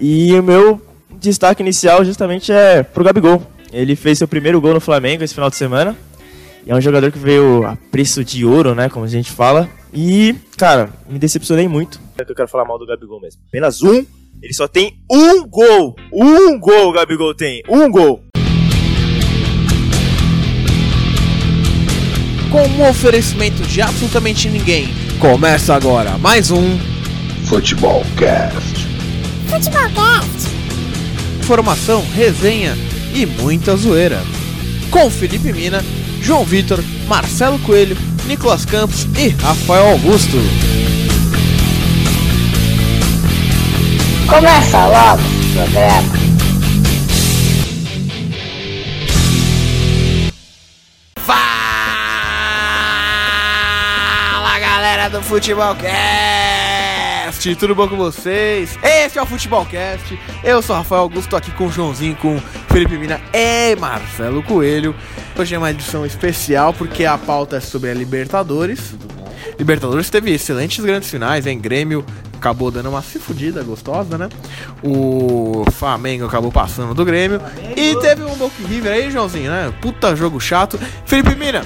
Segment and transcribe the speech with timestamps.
[0.00, 0.80] E o meu
[1.18, 3.42] destaque inicial justamente é pro Gabigol.
[3.72, 5.96] Ele fez seu primeiro gol no Flamengo esse final de semana.
[6.64, 8.88] E é um jogador que veio a preço de ouro, né?
[8.88, 9.68] Como a gente fala.
[9.92, 12.00] E, cara, me decepcionei muito.
[12.16, 13.40] É que eu quero falar mal do Gabigol mesmo.
[13.48, 14.04] Apenas um.
[14.40, 15.96] Ele só tem um gol.
[16.12, 17.62] Um gol o Gabigol tem.
[17.68, 18.22] Um gol.
[22.52, 24.88] Com um oferecimento de absolutamente ninguém.
[25.18, 26.78] Começa agora mais um
[27.44, 28.97] Futebol Cast.
[29.48, 30.48] Futebolcast.
[31.40, 32.76] Informação, resenha
[33.14, 34.22] e muita zoeira.
[34.90, 35.82] Com Felipe Mina,
[36.20, 40.36] João Vitor, Marcelo Coelho, Nicolas Campos e Rafael Augusto.
[44.28, 46.18] Começa logo o programa.
[51.16, 51.48] Fala
[54.58, 56.37] galera do Futebolcast!
[57.38, 58.76] Tudo bom com vocês?
[58.82, 60.18] Esse é o Futebolcast.
[60.42, 62.36] Eu sou o Rafael Augusto, tô aqui com o Joãozinho, com
[62.68, 64.92] Felipe Mina e Marcelo Coelho.
[65.38, 68.92] Hoje é uma edição especial porque a pauta é sobre a Libertadores.
[69.56, 71.60] Libertadores teve excelentes grandes finais, hein?
[71.60, 72.04] Grêmio
[72.34, 74.28] acabou dando uma se fudida gostosa, né?
[74.82, 77.40] O Flamengo acabou passando do Grêmio.
[77.76, 79.72] E teve um Boca River aí, Joãozinho, né?
[79.80, 80.78] Puta jogo chato.
[81.06, 81.64] Felipe Mina,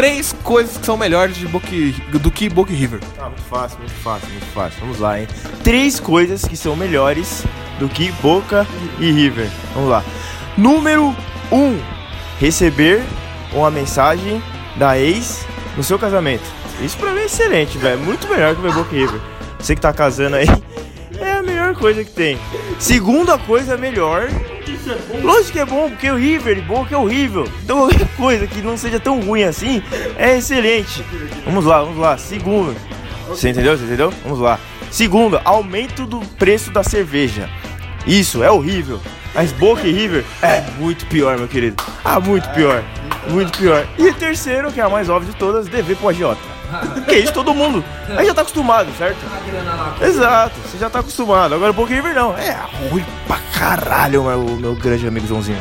[0.00, 1.66] três coisas que são melhores de Boca,
[2.10, 3.00] do que e River.
[3.18, 4.80] Ah, muito fácil, muito fácil, muito fácil.
[4.80, 5.28] Vamos lá, hein?
[5.62, 7.44] Três coisas que são melhores
[7.78, 8.66] do que Boca
[8.98, 9.46] e River.
[9.74, 10.02] Vamos lá.
[10.56, 11.14] Número
[11.52, 11.78] um,
[12.38, 13.02] receber
[13.52, 14.42] uma mensagem
[14.76, 16.44] da ex no seu casamento.
[16.80, 18.00] Isso pra mim é excelente, velho.
[18.00, 19.20] Muito melhor que Boca e River.
[19.58, 20.46] Você que tá casando aí,
[21.20, 22.38] é a melhor coisa que tem.
[22.78, 24.28] Segunda coisa melhor.
[25.22, 27.46] Lógico que é bom, porque o River e Boca é horrível.
[27.62, 29.82] Então qualquer coisa que não seja tão ruim assim
[30.16, 31.04] é excelente.
[31.44, 32.16] Vamos lá, vamos lá.
[32.16, 32.74] Segundo.
[33.28, 33.76] Você entendeu?
[33.76, 34.12] Você entendeu?
[34.22, 34.58] Vamos lá.
[34.90, 37.48] Segundo, aumento do preço da cerveja.
[38.06, 39.00] Isso, é horrível.
[39.34, 41.82] Mas Boca e River é muito pior, meu querido.
[42.04, 42.82] Ah, muito pior.
[43.28, 43.86] Muito pior.
[43.98, 46.59] E terceiro, que é a mais óbvia de todas, dever pro agiota.
[47.06, 47.84] Que isso, todo mundo.
[48.16, 49.18] Aí já tá acostumado, certo?
[50.02, 51.54] Exato, você já tá acostumado.
[51.54, 52.36] Agora e River não.
[52.36, 52.56] É
[52.90, 55.60] ruim pra caralho, meu, meu grande amigo Joãozinho.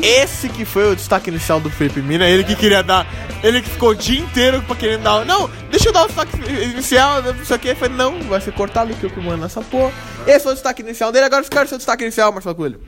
[0.00, 3.06] Esse que foi o destaque inicial do Felipe Mina, ele que queria dar.
[3.42, 5.24] Ele que ficou o dia inteiro pra querer dar.
[5.24, 7.74] Não, deixa eu dar o destaque inicial, não sei o que.
[7.74, 9.92] Foi, não, vai ser cortado que eu que mando nessa porra.
[10.26, 12.80] Esse foi o destaque inicial dele, agora eu quero o seu destaque inicial, Marcelo Coelho.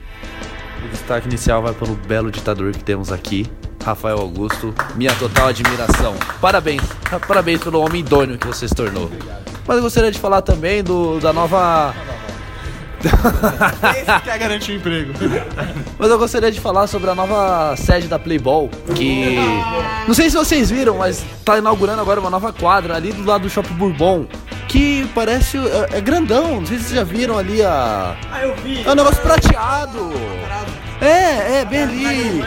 [0.85, 3.49] O destaque inicial vai pelo belo ditador que temos aqui,
[3.83, 4.73] Rafael Augusto.
[4.95, 6.15] Minha total admiração.
[6.39, 6.81] Parabéns,
[7.27, 9.09] parabéns pelo homem idôneo que você se tornou.
[9.67, 11.93] Mas eu gostaria de falar também do, da nova.
[13.01, 15.13] Esse quer garantir emprego.
[15.97, 19.37] Mas eu gostaria de falar sobre a nova sede da Playball, que.
[20.07, 23.43] Não sei se vocês viram, mas tá inaugurando agora uma nova quadra ali do lado
[23.43, 24.25] do Shopping Bourbon.
[24.71, 25.57] Que parece.
[25.57, 28.15] É, é grandão, não sei se vocês já viram ali a.
[28.31, 28.81] Ah, eu vi.
[28.87, 30.13] É um negócio prateado.
[31.01, 32.41] É, é, bem ali.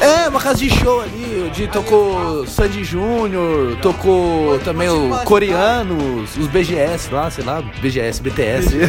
[0.00, 6.48] É, uma casa de show ali, onde tocou Sandy Júnior, tocou também o Coreanos, os
[6.48, 8.76] BGS lá, sei lá, BGS, BTS.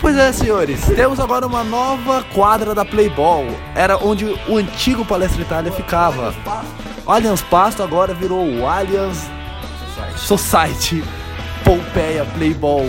[0.00, 3.46] Pois é, senhores, temos agora uma nova quadra da Playball.
[3.74, 6.34] Era onde o antigo Palestra Itália ficava.
[7.06, 9.26] O Allianz Pasto agora virou o Allianz
[10.16, 11.02] Society
[11.64, 12.88] Pompeia Playball.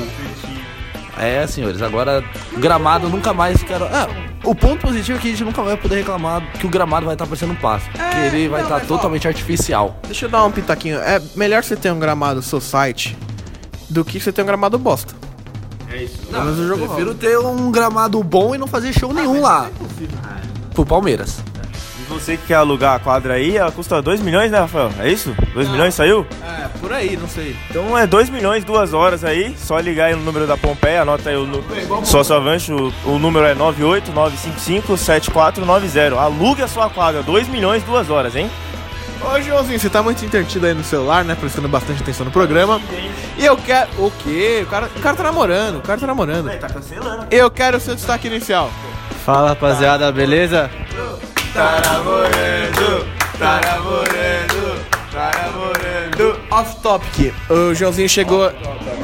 [1.17, 2.23] É, senhores, agora
[2.57, 3.85] gramado nunca mais ficará.
[3.85, 7.05] É, o ponto positivo é que a gente nunca vai poder reclamar que o gramado
[7.05, 7.89] vai estar parecendo um passo.
[7.89, 9.97] que ele vai não, estar ó, totalmente artificial.
[10.03, 10.99] Deixa eu dar um pitaquinho.
[10.99, 13.17] É melhor você ter um gramado Society
[13.89, 15.13] do que você ter um gramado bosta.
[15.89, 16.17] É isso.
[16.27, 19.41] Pelo menos o jogo Eu prefiro ter um gramado bom e não fazer show nenhum
[19.41, 19.69] lá.
[20.73, 21.41] Pro Palmeiras.
[22.07, 24.91] Você que quer alugar a quadra aí, ela custa 2 milhões, né, Rafael?
[24.99, 25.35] É isso?
[25.53, 26.25] 2 milhões saiu?
[26.43, 27.55] É, por aí, não sei.
[27.69, 29.55] Então é 2 milhões, duas horas aí.
[29.57, 31.63] Só ligar aí no número da Pompeia, anota aí o nu-
[32.05, 36.17] sócio avante, o, número é 989557490.
[36.17, 38.49] Alugue a sua quadra, 2 milhões, duas horas, hein?
[39.21, 41.35] Ô, Joãozinho, você tá muito entretido aí no celular, né?
[41.39, 42.79] Prestando bastante atenção no programa.
[43.38, 43.89] E eu quero.
[43.97, 44.61] O quê?
[44.63, 46.50] O cara, o cara tá namorando, o cara tá namorando.
[46.59, 47.25] Tá cancelando.
[47.31, 48.69] Eu quero o seu destaque inicial.
[49.25, 50.69] Fala rapaziada, beleza?
[51.56, 53.07] Tá namorando,
[53.40, 56.40] tá namorando, tá namorando.
[56.52, 57.34] Off topic.
[57.50, 58.52] O Joãozinho chegou.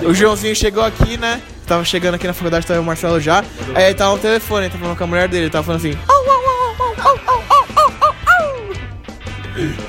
[0.03, 1.41] O Joãozinho chegou aqui, né?
[1.65, 3.41] Tava chegando aqui na faculdade, tava o Marcelo já.
[3.73, 5.79] Aí ele tava no telefone, ele tava falando com a mulher dele, ele tava falando
[5.79, 5.97] assim.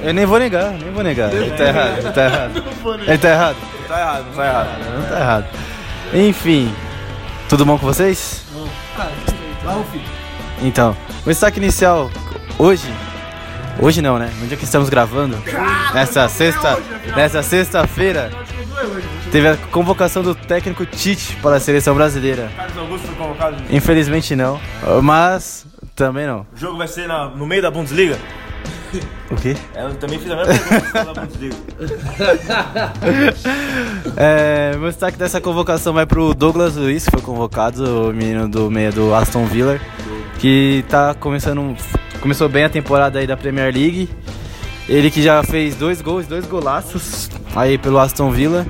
[0.00, 1.34] Eu nem vou negar, nem vou negar.
[1.34, 2.62] Ele tá errado, ele tá errado.
[3.08, 3.56] Ele tá errado?
[3.88, 4.68] Tá errado, não tá errado.
[4.98, 5.46] Não tá errado.
[6.14, 6.72] Enfim,
[7.48, 8.44] tudo bom com vocês?
[10.60, 12.08] Então, o destaque inicial
[12.58, 12.92] hoje.
[13.80, 14.30] Hoje não, né?
[14.40, 15.36] No dia que estamos gravando,
[15.94, 16.78] nessa sexta,
[17.16, 18.30] nessa sexta-feira,
[19.30, 22.50] Teve a convocação do técnico Tite para a seleção brasileira.
[22.56, 23.56] Carlos Augusto foi convocado.
[23.70, 24.60] Infelizmente não,
[25.02, 25.64] mas
[25.96, 26.40] também não.
[26.54, 28.18] O jogo vai ser na- no meio da Bundesliga?
[29.30, 29.56] O quê?
[29.74, 31.56] Eu também fiz a mesma pergunta da Bundesliga.
[34.16, 38.70] É, meu destaque dessa convocação vai pro Douglas Luiz, que foi convocado, o menino do
[38.70, 39.78] meio do Aston Villa,
[40.38, 41.76] que tá começando.
[42.22, 44.08] Começou bem a temporada aí da Premier League.
[44.88, 48.66] Ele que já fez dois gols, dois golaços aí pelo Aston Villa.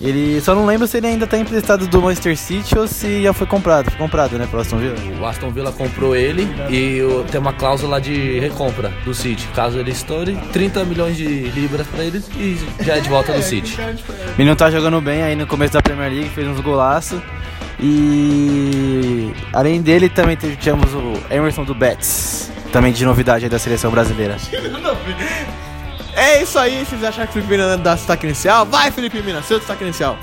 [0.00, 3.32] Ele só não lembro se ele ainda tá emprestado do Manchester City ou se já
[3.32, 3.90] foi comprado.
[3.90, 4.96] Foi comprado, né, pelo Aston Villa?
[5.20, 9.46] O Aston Villa comprou ele e o- tem uma cláusula de recompra do City.
[9.54, 13.40] Caso ele estoure, 30 milhões de libras pra eles e já é de volta do
[13.44, 13.78] City.
[13.80, 17.20] O menino tá jogando bem aí no começo da Premier League, fez uns golaços.
[17.80, 23.88] E além dele também tivemos o Emerson do Betis, também de novidade aí da seleção
[23.88, 24.36] brasileira.
[26.16, 29.22] É isso aí, se vocês acharam que o Felipe Mina dá destaque inicial, vai Felipe
[29.22, 30.18] Mina, seu destaque inicial.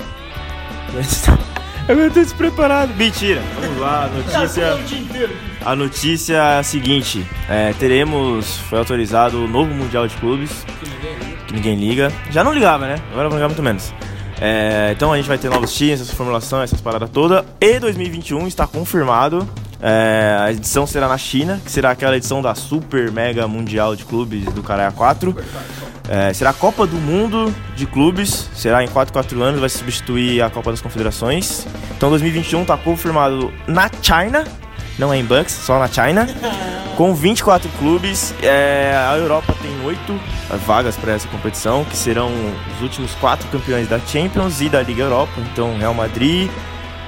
[1.88, 2.94] Eu tô despreparado.
[2.94, 3.42] Mentira.
[3.58, 4.78] Vamos lá, notícia.
[5.64, 10.64] A notícia é a seguinte: é, teremos, foi autorizado o novo Mundial de Clubes.
[11.48, 12.12] Que ninguém liga.
[12.30, 12.96] Já não ligava, né?
[13.10, 13.92] Agora vai ligar muito menos.
[14.40, 17.44] É, então a gente vai ter novos times, essa formulação, essas paradas todas.
[17.60, 19.48] E 2021 está confirmado.
[19.82, 24.04] É, a edição será na China, que será aquela edição da Super Mega Mundial de
[24.04, 25.36] Clubes do Caralho 4.
[26.08, 30.40] É, será a Copa do Mundo de Clubes, será em 4 4 anos, vai substituir
[30.40, 31.66] a Copa das Confederações.
[31.96, 34.44] Então 2021 está confirmado na China,
[34.98, 36.28] não é em Bucks, só na China,
[36.96, 38.34] com 24 clubes.
[38.40, 40.20] É, a Europa tem 8
[40.64, 42.30] vagas para essa competição, que serão
[42.76, 45.32] os últimos 4 campeões da Champions e da Liga Europa.
[45.52, 46.50] Então Real Madrid,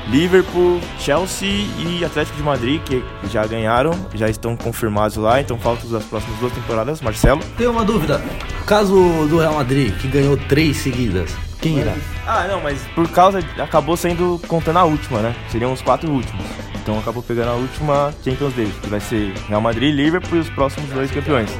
[0.08, 5.88] Liverpool, Chelsea e Atlético de Madrid, que já ganharam, já estão confirmados lá, então faltam
[5.90, 7.40] das próximas duas temporadas, Marcelo.
[7.56, 8.22] Tenho uma dúvida.
[8.66, 8.94] Caso
[9.28, 11.34] do Real Madrid, que ganhou três seguidas,
[11.64, 11.94] quem irá?
[12.26, 13.38] Ah, não, mas por causa.
[13.58, 15.34] Acabou sendo contando a última, né?
[15.48, 16.44] Seriam os quatro últimos.
[16.74, 20.50] Então acabou pegando a última Champions deles, que vai ser Real Madrid, Liverpool e os
[20.50, 21.50] próximos dois campeões.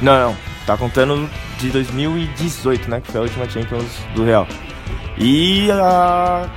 [0.00, 0.36] Não, não.
[0.64, 1.28] Tá contando
[1.58, 3.00] de 2018, né?
[3.00, 4.46] Que foi a última Champions do Real.
[5.18, 6.48] E a.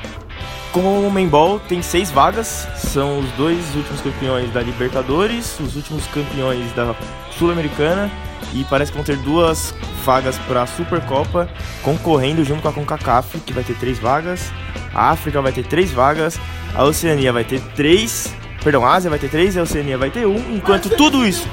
[0.75, 6.05] Com o Membol tem seis vagas, são os dois últimos campeões da Libertadores, os últimos
[6.07, 6.93] campeões da
[7.39, 8.11] Sul-Americana.
[8.53, 9.73] E parece que vão ter duas
[10.03, 11.47] vagas para a Supercopa,
[11.81, 14.51] concorrendo junto com a CONCACAF, que vai ter três vagas,
[14.93, 16.37] a África vai ter três vagas,
[16.75, 20.11] a Oceania vai ter três, perdão, a Ásia vai ter três e a Oceania vai
[20.11, 21.47] ter um, enquanto tudo isso...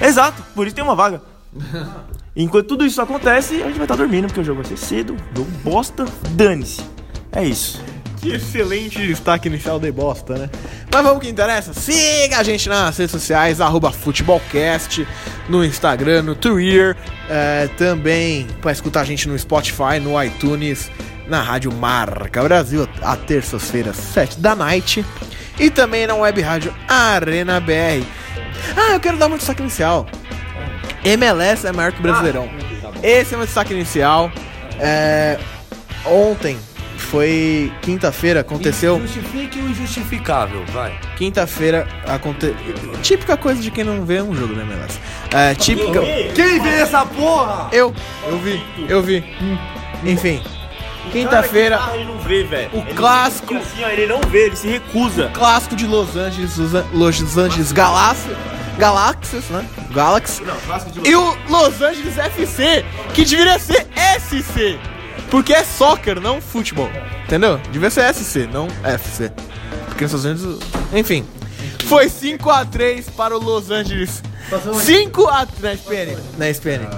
[0.00, 1.20] Exato, por isso tem uma vaga.
[2.36, 5.16] Enquanto tudo isso acontece, a gente vai estar dormindo, porque o jogo vai ser cedo,
[5.34, 6.80] jogo bosta, dane-se.
[7.32, 7.89] É isso.
[8.20, 10.50] Que excelente destaque inicial de bosta, né?
[10.92, 11.72] Mas vamos que interessa.
[11.72, 15.06] Siga a gente nas redes sociais, arroba futebolcast,
[15.48, 16.96] no Instagram, no Twitter,
[17.30, 20.90] é, também para escutar a gente no Spotify, no iTunes,
[21.26, 25.04] na Rádio Marca Brasil, a terças-feiras, 7 da night.
[25.58, 28.04] E também na web rádio Arena BR.
[28.76, 30.06] Ah, eu quero dar um destaque inicial.
[31.04, 32.50] MLS é maior que o Brasileirão.
[33.02, 34.30] Esse é o meu destaque inicial.
[34.78, 35.38] É,
[36.04, 36.58] ontem
[37.10, 39.00] foi quinta-feira, aconteceu.
[39.00, 40.96] Justifique o injustificável, vai.
[41.16, 42.54] Quinta-feira aconteceu.
[43.02, 44.98] Típica coisa de quem não vê um jogo da MLS.
[45.32, 46.00] É, típica.
[46.34, 47.68] Quem vê essa porra?
[47.72, 47.92] Eu,
[48.28, 49.24] eu vi, eu vi.
[50.04, 50.40] Enfim.
[51.10, 52.70] Quinta-feira, ele não vê, velho.
[52.72, 53.54] o clássico.
[53.56, 55.30] Assim, ó, ele não vê, ele se recusa.
[55.34, 58.36] clássico de Los Angeles, Los An- Los Angeles Galáxias,
[58.78, 59.66] Galáxias, né?
[59.92, 60.42] Galaxy.
[60.44, 63.88] Não, clássico de E o Los Angeles FC, que deveria ser
[64.20, 64.78] SC.
[65.30, 66.90] Porque é soccer, não futebol.
[67.24, 67.58] Entendeu?
[67.70, 69.30] Devia ser SC, não FC.
[69.86, 70.66] Porque nos Estados Unidos.
[70.92, 71.24] Enfim.
[71.86, 74.22] Foi 5x3 para o Los Angeles.
[74.50, 76.16] 5x3 na SPN.
[76.38, 76.88] Na SPN.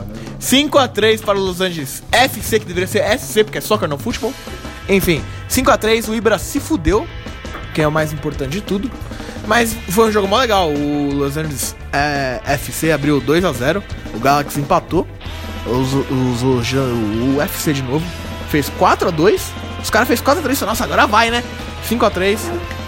[0.40, 4.32] 5x3 para o Los Angeles FC, que deveria ser SC, porque é soccer, não futebol.
[4.88, 7.06] Enfim, 5x3, o Ibra se fudeu,
[7.74, 8.90] que é o mais importante de tudo.
[9.46, 10.70] Mas foi um jogo mó legal.
[10.70, 13.82] O Los Angeles é, FC abriu 2x0,
[14.14, 15.06] o Galaxy empatou.
[15.64, 18.04] Os, os, os- o UFC de novo
[18.52, 19.40] fez 4x2.
[19.82, 20.66] Os caras fez 4x3.
[20.66, 21.42] Nossa, agora vai, né?
[21.88, 22.38] 5x3.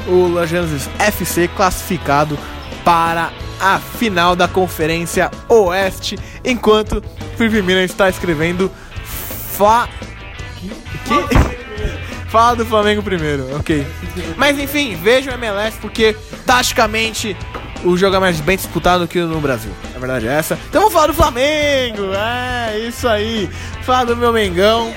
[0.06, 2.38] O Los Angeles FC classificado
[2.84, 6.18] para a final da Conferência Oeste.
[6.44, 7.02] Enquanto
[7.38, 8.70] Felipe Miller está escrevendo
[9.56, 9.88] Fa.
[11.06, 11.64] Que?
[12.28, 13.86] Fala do Flamengo primeiro, ok.
[14.36, 17.36] Mas enfim, veja o MLS porque taticamente
[17.84, 19.70] o jogo é mais bem disputado que no Brasil.
[19.94, 20.58] A verdade é essa.
[20.68, 22.12] Então vamos falar do Flamengo.
[22.12, 23.48] É, isso aí.
[23.82, 24.92] Fala do meu Mengão.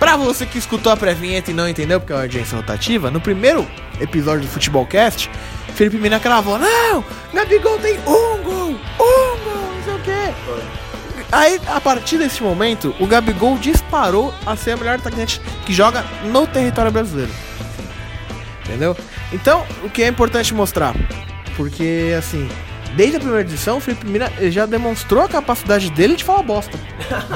[0.00, 3.20] Pra você que escutou a pré-vinheta e não entendeu porque é uma audiência rotativa, no
[3.20, 3.68] primeiro
[4.00, 5.30] episódio do Futebolcast,
[5.74, 7.04] Felipe Mina cravou: Não,
[7.34, 10.34] Gabigol tem um gol, um gol, não sei o quê.
[11.30, 16.02] Aí, a partir desse momento, o Gabigol disparou a ser a melhor atacante que joga
[16.24, 17.30] no território brasileiro.
[18.64, 18.96] Entendeu?
[19.30, 20.94] Então, o que é importante mostrar?
[21.56, 22.48] Porque, assim,
[22.96, 26.78] desde a primeira edição, o Felipe Mira já demonstrou a capacidade dele de falar bosta.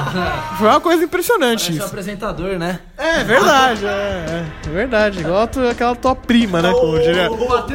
[0.57, 1.85] Foi uma coisa impressionante Parece isso.
[1.85, 2.79] apresentador, né?
[2.97, 5.19] É verdade, é, é verdade.
[5.19, 6.71] Igual a tua- aquela tua prima, né?
[6.71, 7.29] Como diria.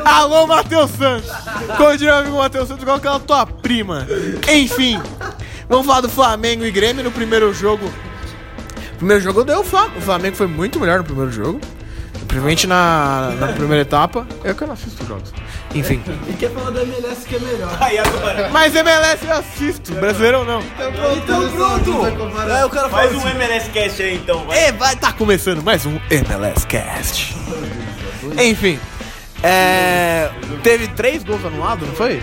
[0.04, 1.30] Alô, Matheus Santos!
[1.76, 4.06] Como diria o amigo Matheus Santos, igual aquela tua prima.
[4.52, 5.00] Enfim,
[5.68, 7.87] vamos falar do Flamengo e Grêmio no primeiro jogo.
[8.94, 9.99] O primeiro jogo deu o Flamengo.
[9.99, 11.60] O Flamengo foi muito melhor no primeiro jogo.
[12.28, 14.26] Principalmente na, na primeira etapa.
[14.44, 15.32] Eu que eu não assisto jogos.
[15.74, 16.02] Enfim.
[16.28, 17.78] E quer falar da MLS que é melhor.
[18.50, 20.60] Mas MLS eu assisto, brasileiro não.
[20.60, 22.50] Então pronto!
[22.50, 24.68] Aí o cara Faz um MLS Cast aí então, vai.
[24.68, 27.36] E vai tá começando mais um MLS Cast.
[28.38, 28.78] Enfim,
[29.42, 30.30] é,
[30.62, 32.20] teve três gols anulados, não foi?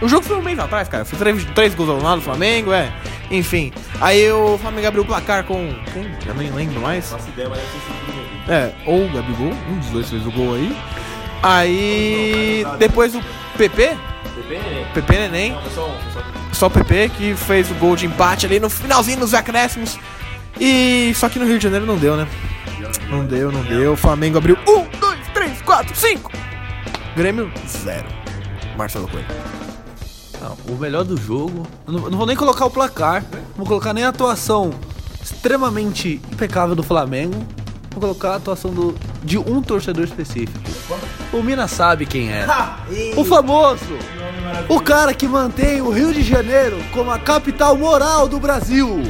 [0.00, 1.04] O jogo foi um mês atrás, cara.
[1.04, 2.92] Foi três, três gols anulados do Flamengo, é.
[3.30, 5.74] Enfim, aí o Flamengo abriu o placar com.
[5.92, 6.08] Quem?
[6.26, 7.10] Eu nem lembro mais.
[7.10, 7.60] Nossa ideia, mas
[8.48, 10.76] É, ou o Gabigol, um dos dois fez o gol aí.
[11.42, 12.64] Aí.
[12.78, 13.22] Depois o
[13.56, 13.96] PP,
[14.94, 15.56] PP Neném,
[16.52, 19.98] só o PP que fez o gol de empate ali no finalzinho dos acréscimos.
[20.60, 22.26] E só que no Rio de Janeiro não deu, né?
[23.08, 23.92] Não deu, não deu.
[23.92, 26.32] O Flamengo abriu um, dois, três, quatro, cinco.
[27.16, 28.06] Grêmio, zero.
[28.76, 29.26] Marcelo Coelho.
[30.40, 31.66] Não, o melhor do jogo.
[31.86, 33.22] Eu não, eu não vou nem colocar o placar.
[33.32, 34.72] Não vou colocar nem a atuação
[35.22, 37.44] extremamente impecável do Flamengo.
[37.98, 40.56] Vou colocar a atuação do, de um torcedor específico.
[41.32, 42.46] O Mina sabe quem é.
[43.16, 43.98] O famoso.
[44.68, 49.02] O cara que mantém o Rio de Janeiro como a capital moral do Brasil.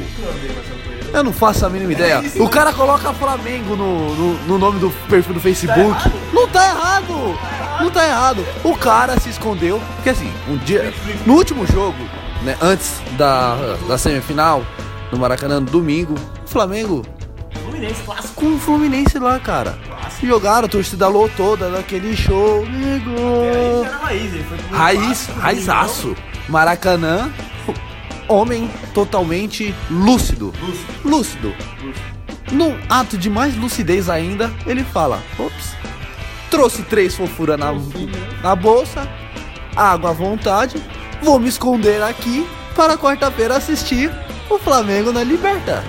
[1.13, 2.23] Eu não faço a mínima ideia.
[2.39, 6.11] O cara coloca Flamengo no, no, no nome do perfil do Facebook.
[6.33, 7.37] Não tá errado.
[7.81, 8.43] Não tá errado.
[8.63, 9.79] O cara se escondeu.
[9.97, 10.91] Porque assim, um dia.
[11.27, 11.97] No último jogo,
[12.41, 12.57] né?
[12.59, 13.55] Antes da,
[13.87, 14.63] da semifinal,
[15.11, 17.05] no Maracanã, no domingo, o Flamengo.
[18.35, 19.77] Com o Fluminense lá, cara.
[20.21, 22.65] Jogaram, a torcida lotou, dando aquele show.
[22.65, 23.11] Amigo.
[24.01, 26.15] raiz, ele foi pro Raiz, raizaço.
[26.47, 27.31] Maracanã,
[28.27, 30.53] homem totalmente lúcido.
[31.05, 31.53] Lúcido.
[32.51, 35.75] Num ato de mais lucidez ainda, ele fala: Ops,
[36.49, 37.73] trouxe três fofura na,
[38.41, 39.07] na bolsa,
[39.75, 40.81] água à vontade,
[41.21, 44.11] vou me esconder aqui para quarta-feira assistir
[44.49, 45.83] o Flamengo na Liberta.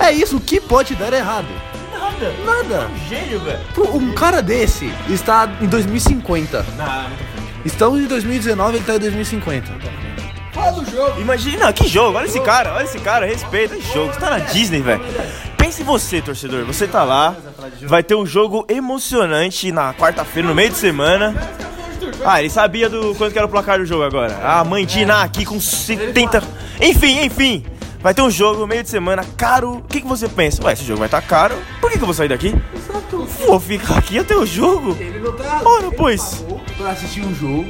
[0.00, 1.48] É isso, o que pode dar errado?
[1.92, 2.34] Nada.
[2.44, 2.90] Nada.
[3.08, 3.60] Gênio, velho.
[3.94, 6.64] Um cara desse está em 2050.
[7.64, 9.98] Estamos em 2019, ele tá em 2050.
[11.18, 14.38] Imagina, que jogo, olha esse cara, olha esse cara, respeita esse jogo, você tá na
[14.38, 15.00] Disney, velho.
[15.56, 17.36] Pense em você, torcedor, você tá lá,
[17.82, 21.34] vai ter um jogo emocionante na quarta-feira, no meio de semana.
[22.24, 24.40] Ah, ele sabia do quanto que era o placar do jogo agora.
[24.42, 26.42] Ah, mãe Dina aqui com 70.
[26.80, 27.64] Enfim, enfim.
[28.00, 29.78] Vai ter um jogo no meio de semana caro.
[29.78, 30.64] O que, que você pensa?
[30.64, 31.56] Ué, esse jogo vai estar caro.
[31.80, 32.54] Por que, que eu vou sair daqui?
[33.46, 34.96] Vou ficar aqui até o jogo.
[35.00, 35.60] Ele não tá.
[35.64, 36.44] Ora, pois.
[36.76, 37.66] Pra assistir um jogo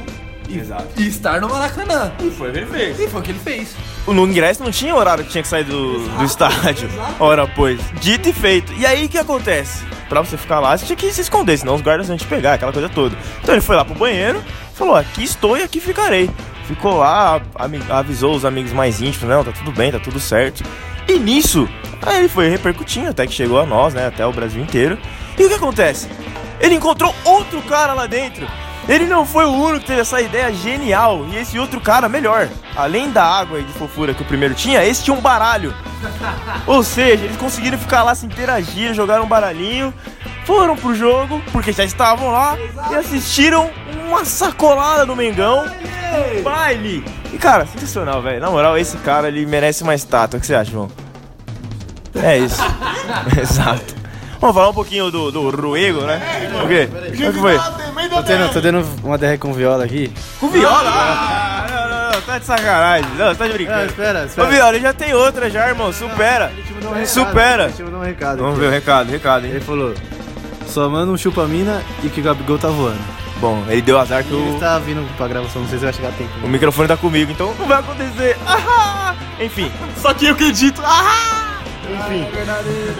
[0.47, 2.11] e, e estar no Maracanã.
[2.23, 2.99] E foi o que ele fez.
[2.99, 3.75] E foi o que ele fez.
[4.07, 6.89] No ingresso não tinha horário que tinha que sair do, do estádio.
[7.19, 7.79] Ora, pois.
[7.99, 8.71] Dito e feito.
[8.73, 9.83] E aí o que acontece?
[10.07, 12.55] Pra você ficar lá, você tinha que se esconder, senão os guardas iam te pegar,
[12.55, 13.15] aquela coisa toda.
[13.43, 14.43] Então ele foi lá pro banheiro,
[14.73, 16.31] falou: aqui estou e aqui ficarei.
[16.69, 17.41] Ficou lá,
[17.89, 20.63] avisou os amigos mais íntimos, não, tá tudo bem, tá tudo certo.
[21.07, 21.67] E nisso,
[21.99, 24.95] aí ele foi repercutindo até que chegou a nós, né, até o Brasil inteiro.
[25.35, 26.07] E o que acontece?
[26.59, 28.47] Ele encontrou outro cara lá dentro.
[28.87, 31.25] Ele não foi o único que teve essa ideia genial.
[31.31, 32.47] E esse outro cara, melhor.
[32.75, 35.73] Além da água e de fofura que o primeiro tinha, esse tinha um baralho.
[36.67, 39.91] Ou seja, eles conseguiram ficar lá, se interagir, jogaram um baralhinho,
[40.45, 42.55] foram pro jogo, porque já estavam lá,
[42.91, 43.71] e assistiram
[44.07, 45.65] uma sacolada do Mengão.
[46.39, 47.03] Um baile.
[47.33, 48.39] E cara, sensacional, velho.
[48.39, 50.37] Na moral, esse cara ele merece uma estátua.
[50.37, 50.89] O que você acha, João?
[52.15, 52.61] É isso.
[53.39, 53.95] Exato.
[54.39, 56.21] Vamos falar um pouquinho do, do Ruego, né?
[56.63, 56.87] O quê?
[56.91, 57.57] O que foi?
[58.09, 60.11] Tô tendo, tô tendo uma DR com viola aqui.
[60.39, 60.89] Com viola?
[60.89, 63.09] Ah, não, não, não, tá de sacanagem.
[63.17, 63.85] Não, tá de Ah, brincando.
[63.87, 64.47] espera, Ô, espera.
[64.49, 65.91] Viola, ele já tem outra já, irmão.
[65.91, 66.51] Supera.
[67.05, 67.67] Supera.
[67.67, 68.37] Deixa eu mandar um recado.
[68.37, 68.61] Vamos aqui.
[68.61, 69.59] ver o recado, recado, Ele hein?
[69.61, 69.93] falou:
[70.67, 72.97] só manda um chupa-mina e que o Gabigol tá voando.
[73.39, 75.93] Bom, ele deu azar que Ele o, tá vindo pra gravação, não sei se vai
[75.93, 76.29] chegar a tempo.
[76.43, 78.35] o microfone tá comigo, então não vai acontecer.
[78.45, 80.81] Ah, enfim, só que eu acredito.
[80.83, 81.61] Ah!
[81.89, 82.27] Enfim,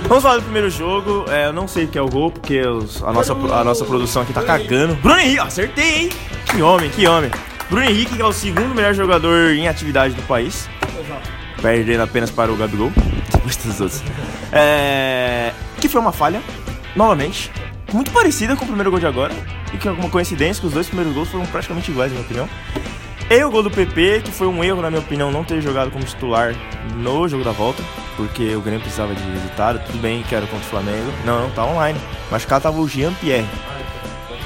[0.07, 1.25] vamos falar do primeiro jogo.
[1.29, 3.85] É, eu não sei o que é o gol, porque os- a, nossa, a nossa
[3.85, 4.95] produção aqui tá cagando.
[4.95, 6.09] Bruno Henrique, acertei, hein?
[6.45, 7.29] Que homem, que homem.
[7.69, 10.67] Bruno Henrique, que é o segundo melhor jogador em atividade do país.
[11.61, 12.91] Perdendo apenas para o Gabigol.
[13.31, 14.01] Depois dos outros.
[14.51, 16.41] É, que foi uma falha,
[16.95, 17.51] novamente.
[17.93, 19.33] Muito parecida com o primeiro gol de agora.
[19.73, 22.25] E que é alguma coincidência que os dois primeiros gols foram praticamente iguais, na minha
[22.25, 22.49] opinião.
[23.29, 25.91] E o gol do PP, que foi um erro, na minha opinião, não ter jogado
[25.91, 26.55] como titular
[26.95, 27.83] no jogo da volta,
[28.17, 29.79] porque o Grêmio precisava de resultado.
[29.85, 31.11] Tudo bem que era contra o Flamengo.
[31.23, 31.99] Não, não, tá online.
[32.31, 33.47] Machucado tava o Jean Pierre,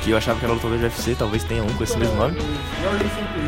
[0.04, 2.38] que eu achava que era lutador de UFC, talvez tenha um com esse mesmo nome.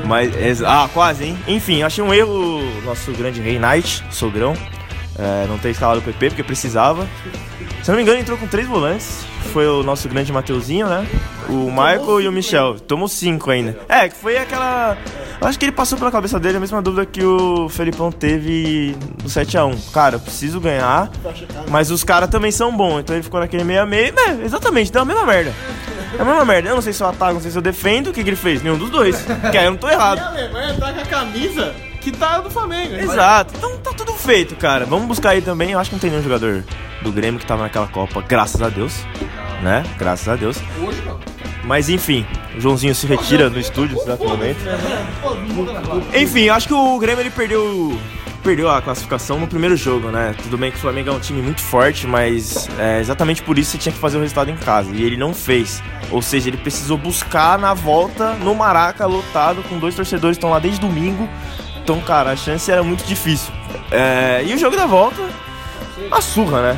[0.05, 1.37] Mas, ah, quase, hein?
[1.47, 4.53] Enfim, achei um erro nosso grande rei Knight, sogrão,
[5.19, 7.05] é, não ter escalado o PP, porque precisava.
[7.85, 9.23] Se não me engano, entrou com três volantes.
[9.53, 11.07] Foi o nosso grande Mateuzinho, né?
[11.47, 12.79] O Michael e o Michel.
[12.79, 13.77] Tomou cinco ainda.
[13.87, 14.97] É, que foi aquela.
[15.39, 18.97] Eu acho que ele passou pela cabeça dele a mesma dúvida que o Felipão teve
[19.21, 19.91] no 7x1.
[19.93, 21.11] Cara, eu preciso ganhar,
[21.69, 23.01] mas os caras também são bons.
[23.01, 24.15] Então ele ficou naquele meio a meio.
[24.17, 25.53] É, exatamente, deu a mesma merda.
[26.17, 26.69] É a mesma merda.
[26.69, 28.07] Eu não sei se eu ataco, não sei se eu defendo.
[28.07, 28.63] O que, que ele fez?
[28.63, 29.23] Nenhum dos dois.
[29.51, 30.17] Que aí eu não tô errado.
[30.21, 32.95] A Alemanha tá com a camisa que tá do Flamengo.
[32.95, 34.87] Exato, então tá tudo feito, cara.
[34.87, 35.69] Vamos buscar aí também.
[35.69, 36.63] Eu acho que não tem nenhum jogador
[37.01, 39.05] do Grêmio que tava naquela Copa, graças a Deus.
[39.61, 39.83] Né?
[39.97, 40.57] Graças a Deus.
[41.63, 42.25] Mas enfim,
[42.55, 44.59] o Joãozinho se retira no estúdio, exato momento.
[46.13, 47.99] Enfim, acho que o Grêmio ele perdeu.
[48.43, 50.35] Perdeu a classificação no primeiro jogo, né?
[50.43, 53.71] Tudo bem que o Flamengo é um time muito forte, mas é, exatamente por isso
[53.71, 54.91] você tinha que fazer o resultado em casa.
[54.93, 55.81] E ele não fez.
[56.11, 60.51] Ou seja, ele precisou buscar na volta no Maraca, lotado, com dois torcedores que estão
[60.51, 61.27] lá desde domingo.
[61.81, 63.51] Então, cara, a chance era muito difícil.
[63.91, 65.23] É, e o jogo da volta,
[66.11, 66.77] a surra, né?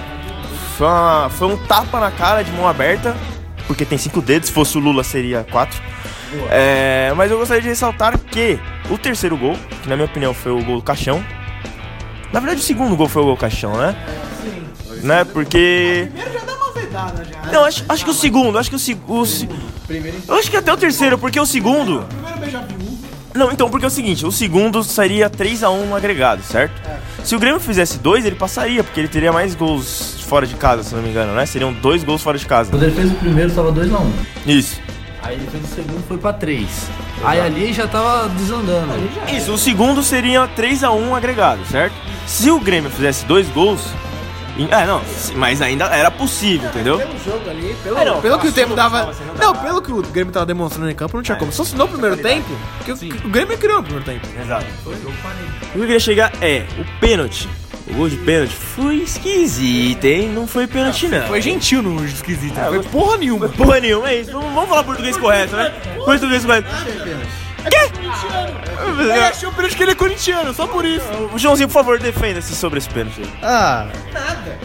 [0.77, 3.15] Foi, uma- foi um tapa na cara de mão aberta,
[3.65, 5.79] porque tem cinco dedos, se fosse o Lula seria quatro.
[6.51, 8.59] É, mas eu gostaria de ressaltar que
[8.89, 11.24] o terceiro gol, que na minha opinião foi o gol do Caixão.
[12.33, 13.95] Na verdade, o segundo gol foi o gol do Caixão, né?
[15.03, 15.24] Né?
[15.24, 16.09] Porque.
[16.12, 17.51] Primeiro já dá uma vedada já.
[17.51, 19.27] Não, acho, acho que o segundo, acho que o segundo.
[20.27, 22.05] Eu acho que até o terceiro, porque o segundo.
[23.38, 26.74] Não, então, porque é o seguinte, o segundo seria 3x1 no agregado, certo?
[27.24, 30.82] Se o Grêmio fizesse dois, ele passaria, porque ele teria mais gols fora de casa,
[30.82, 31.46] se não me engano, né?
[31.46, 32.72] Seriam dois gols fora de casa.
[32.72, 34.12] Quando ele fez o primeiro, tava 2x1.
[34.48, 34.82] Isso.
[35.22, 36.67] Aí ele fez o segundo, foi pra 3.
[37.24, 38.94] Aí ali já tava desandando.
[39.32, 41.94] Isso, o segundo seria 3x1 agregado, certo?
[42.25, 43.82] Se o Grêmio fizesse dois gols.
[44.71, 45.01] É, não,
[45.35, 46.97] mas ainda era possível, entendeu?
[46.97, 49.13] Pelo jogo ali, pelo, É, não, pelo que o tempo dava.
[49.39, 49.65] Não, dava.
[49.65, 51.51] pelo que o Grêmio tava demonstrando em campo, não tinha como.
[51.51, 52.49] Só se no primeiro tempo,
[52.83, 54.27] que o, o Grêmio criou no primeiro tempo.
[54.41, 54.65] Exato.
[54.86, 54.91] O
[55.71, 57.47] que eu queria chegar é, o pênalti.
[57.89, 60.27] O gol de pênalti foi esquisito, hein?
[60.29, 61.25] Não foi pênalti, não.
[61.27, 62.58] Foi gentil no esquisito.
[62.58, 63.47] É, não foi foi- porra nenhuma.
[63.47, 64.32] Porra nenhuma, é isso.
[64.34, 65.69] Vamos, vamos falar português correto, né?
[66.03, 66.67] Português correto.
[69.00, 71.06] Ele achou o pênalti que ele é corintiano, só por isso.
[71.34, 73.22] O Joãozinho, por favor, defenda-se sobre esse pênalti.
[73.43, 73.88] Ah.
[74.13, 74.58] Nada.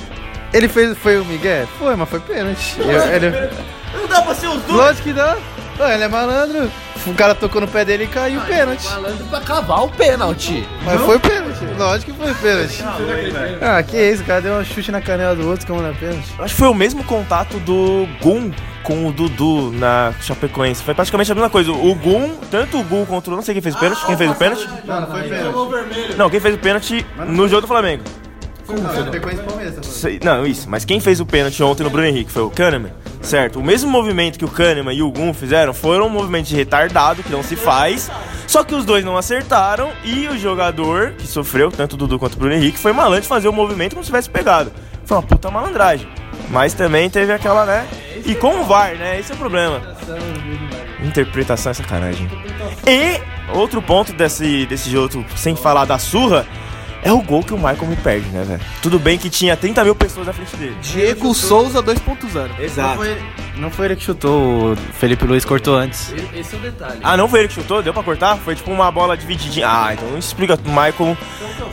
[0.52, 1.66] Ele fez, foi o Miguel?
[1.78, 2.76] Foi, mas foi pênalti.
[2.78, 3.50] Eu- ele-
[3.94, 4.72] Não dá pra ser os dois.
[4.72, 5.36] Lógico que dá.
[5.78, 6.70] Ele é malandro.
[7.06, 8.88] O cara tocou no pé dele e caiu pênalti.
[8.88, 10.66] Malandro pra cavar o pênalti.
[10.84, 11.64] Mas foi pênalti.
[11.76, 12.84] Lógico que foi pênalti.
[13.60, 15.92] Ah, que isso, o cara deu um chute na canela do outro, como não é
[15.94, 16.28] pênalti.
[16.38, 18.52] Acho que foi o mesmo contato do Gum
[18.84, 20.82] com o Dudu na Chapecoense.
[20.82, 21.72] Foi praticamente a mesma coisa.
[21.72, 23.36] O Gum, tanto o Gum contra o...
[23.36, 24.06] Não sei quem fez o pênalti.
[24.06, 24.68] Quem fez o pênalti?
[24.84, 26.16] Não, não foi pênalti.
[26.16, 28.04] Não, quem fez o pênalti no jogo do Flamengo.
[28.68, 29.86] Não, Palmeiras.
[29.86, 30.68] Sei- Não, isso.
[30.68, 32.90] Mas quem fez o pênalti ontem no Bruno Henrique foi o Kahneman.
[33.20, 33.58] Certo.
[33.60, 37.22] O mesmo movimento que o Kahneman e o Gum fizeram foram um movimento de retardado,
[37.22, 38.10] que não se faz.
[38.46, 42.34] Só que os dois não acertaram e o jogador que sofreu, tanto o Dudu quanto
[42.34, 44.72] o Bruno Henrique, foi malandro de fazer o movimento como se tivesse pegado.
[45.04, 46.08] Foi uma puta malandragem.
[46.50, 47.86] Mas também teve aquela, né?
[48.26, 49.18] E com o VAR, né?
[49.18, 49.80] Esse é o problema.
[51.02, 52.28] Interpretação é sacanagem.
[52.86, 53.20] E
[53.56, 56.46] outro ponto desse, desse jogo, sem falar da surra,
[57.02, 58.60] é o gol que o Michael me perde, né, velho?
[58.80, 60.76] Tudo bem que tinha 30 mil pessoas na frente dele.
[60.80, 62.48] Diego Souza 2.0.
[62.56, 62.96] Não Exato.
[62.96, 63.22] foi,
[63.56, 66.12] Não foi ele que chutou, o Felipe Luiz cortou antes.
[66.34, 67.00] Esse é o detalhe.
[67.02, 67.82] Ah, não foi ele que chutou?
[67.82, 68.36] Deu pra cortar?
[68.38, 69.66] Foi tipo uma bola divididinha.
[69.68, 71.16] Ah, então explica, Michael.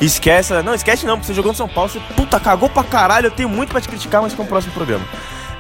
[0.02, 0.54] Esquece.
[0.64, 3.28] Não, esquece não, porque você jogou no São Paulo, você puta cagou pra caralho.
[3.28, 5.06] Eu tenho muito pra te criticar, mas com o próximo programa.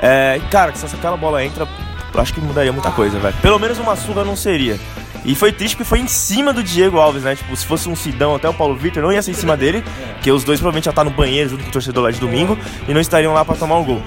[0.01, 1.67] É, cara, se aquela bola entra,
[2.13, 3.35] eu acho que mudaria muita coisa, velho.
[3.41, 4.79] Pelo menos uma surra não seria.
[5.25, 7.35] E foi triste porque foi em cima do Diego Alves, né?
[7.35, 9.83] Tipo, se fosse um Sidão até o Paulo Vitor, não ia ser em cima dele,
[10.21, 12.57] que os dois provavelmente já tá no banheiro junto com o torcedor lá de domingo
[12.87, 14.01] e não estariam lá pra tomar o gol.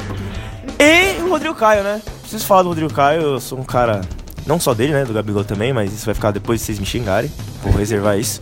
[0.79, 2.01] E o Rodrigo Caio, né?
[2.21, 4.01] Preciso falar do Rodrigo Caio, eu sou um cara.
[4.47, 5.05] Não só dele, né?
[5.05, 7.31] Do Gabigol também, mas isso vai ficar depois de vocês me xingarem.
[7.63, 8.41] Vou reservar isso.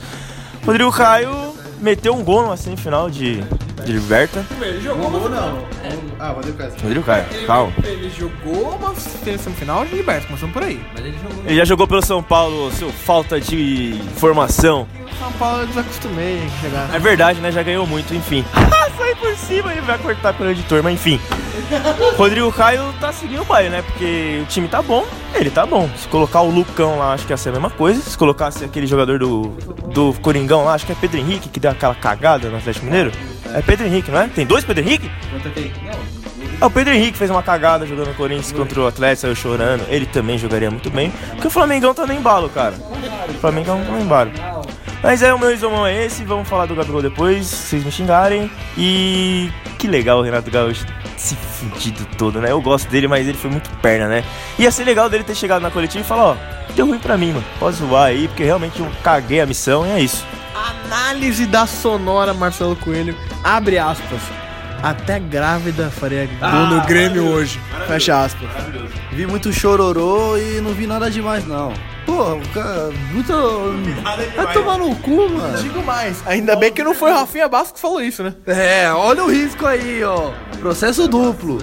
[0.64, 3.42] Rodrigo Caio meteu um gol numa semifinal de,
[3.84, 4.44] de Liberta.
[4.60, 5.64] Ele jogou uma
[6.18, 6.72] Ah, Rodrigo Caio.
[6.82, 7.72] Rodrigo Caio, calma.
[7.84, 10.80] Ele jogou uma semifinal de Liberta, começando por aí.
[10.94, 11.44] Mas ele jogou.
[11.46, 14.86] Ele já jogou pelo São Paulo, seu falta de formação.
[15.18, 16.94] São Paulo eu desacostumei a chegar.
[16.94, 17.52] É verdade, né?
[17.52, 18.44] Já ganhou muito, enfim.
[18.96, 21.18] Sai por cima, ele vai cortar pelo editor, mas enfim.
[22.16, 23.82] Rodrigo Caio tá seguindo o baile, né?
[23.82, 25.88] Porque o time tá bom, ele tá bom.
[25.96, 28.00] Se colocar o Lucão lá, acho que ia ser a mesma coisa.
[28.02, 29.48] Se colocasse aquele jogador do,
[29.92, 33.10] do Coringão lá, acho que é Pedro Henrique, que deu aquela cagada no Atlético Mineiro.
[33.54, 34.28] É Pedro Henrique, não é?
[34.28, 35.10] Tem dois Pedro Henrique?
[36.60, 39.84] Ah, o Pedro Henrique fez uma cagada jogando no Corinthians contra o Atlético, saiu chorando.
[39.88, 41.12] Ele também jogaria muito bem.
[41.30, 42.74] Porque o Flamengão tá no embalo, cara.
[43.28, 44.30] O Flamengão tá no embalo.
[45.02, 46.24] Mas é, o meu resumão é esse.
[46.24, 48.50] Vamos falar do Gabigol depois, se vocês me xingarem.
[48.76, 50.84] E que legal o Renato Gaúcho
[51.16, 52.50] se fudido todo, né?
[52.50, 54.24] Eu gosto dele, mas ele foi muito perna, né?
[54.58, 56.36] Ia ser legal dele ter chegado na coletiva e falar, ó,
[56.74, 57.44] deu ruim pra mim, mano.
[57.58, 60.26] Pode zoar aí, porque realmente eu caguei a missão e é isso.
[60.90, 63.16] Análise da sonora Marcelo Coelho.
[63.44, 64.20] Abre aspas.
[64.82, 67.60] Até grávida faria gol no Grêmio hoje.
[67.86, 68.48] Fecha aspas.
[69.12, 71.72] Vi muito chororô e não vi nada demais, não.
[72.04, 73.32] Pô, o cara, muito.
[74.34, 75.62] Vai tomar no cu, mano.
[75.62, 76.26] Digo mais.
[76.26, 78.34] Ainda bem que não foi o Rafinha Basco que falou isso, né?
[78.46, 80.32] É, olha o risco aí, ó.
[80.58, 81.58] Processo duplo.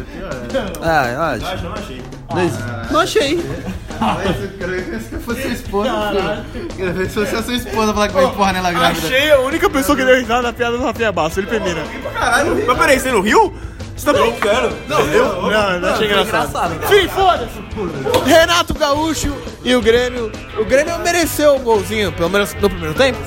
[0.82, 1.63] Ah, acho.
[1.66, 3.36] não achei.
[3.36, 4.48] Não, não achei.
[4.58, 6.68] Quero ver se fosse sua esposa, filho.
[6.76, 9.08] Quero ver se fosse a sua esposa falar que vai empurrar nela grávida.
[9.08, 11.84] Achei a única pessoa que deu risada na piada do Rafinha Basco, Felipe Mina.
[12.14, 13.54] Caralho, mas peraí, você não riu?
[13.96, 14.76] Você tá brincando?
[14.88, 15.42] Não, eu?
[15.42, 16.76] Não, não achei engraçado.
[16.84, 18.30] Enfim, foda-se.
[18.30, 20.32] Renato Gaúcho e o Grêmio.
[20.58, 23.18] O Grêmio mereceu um golzinho, pelo menos no primeiro tempo.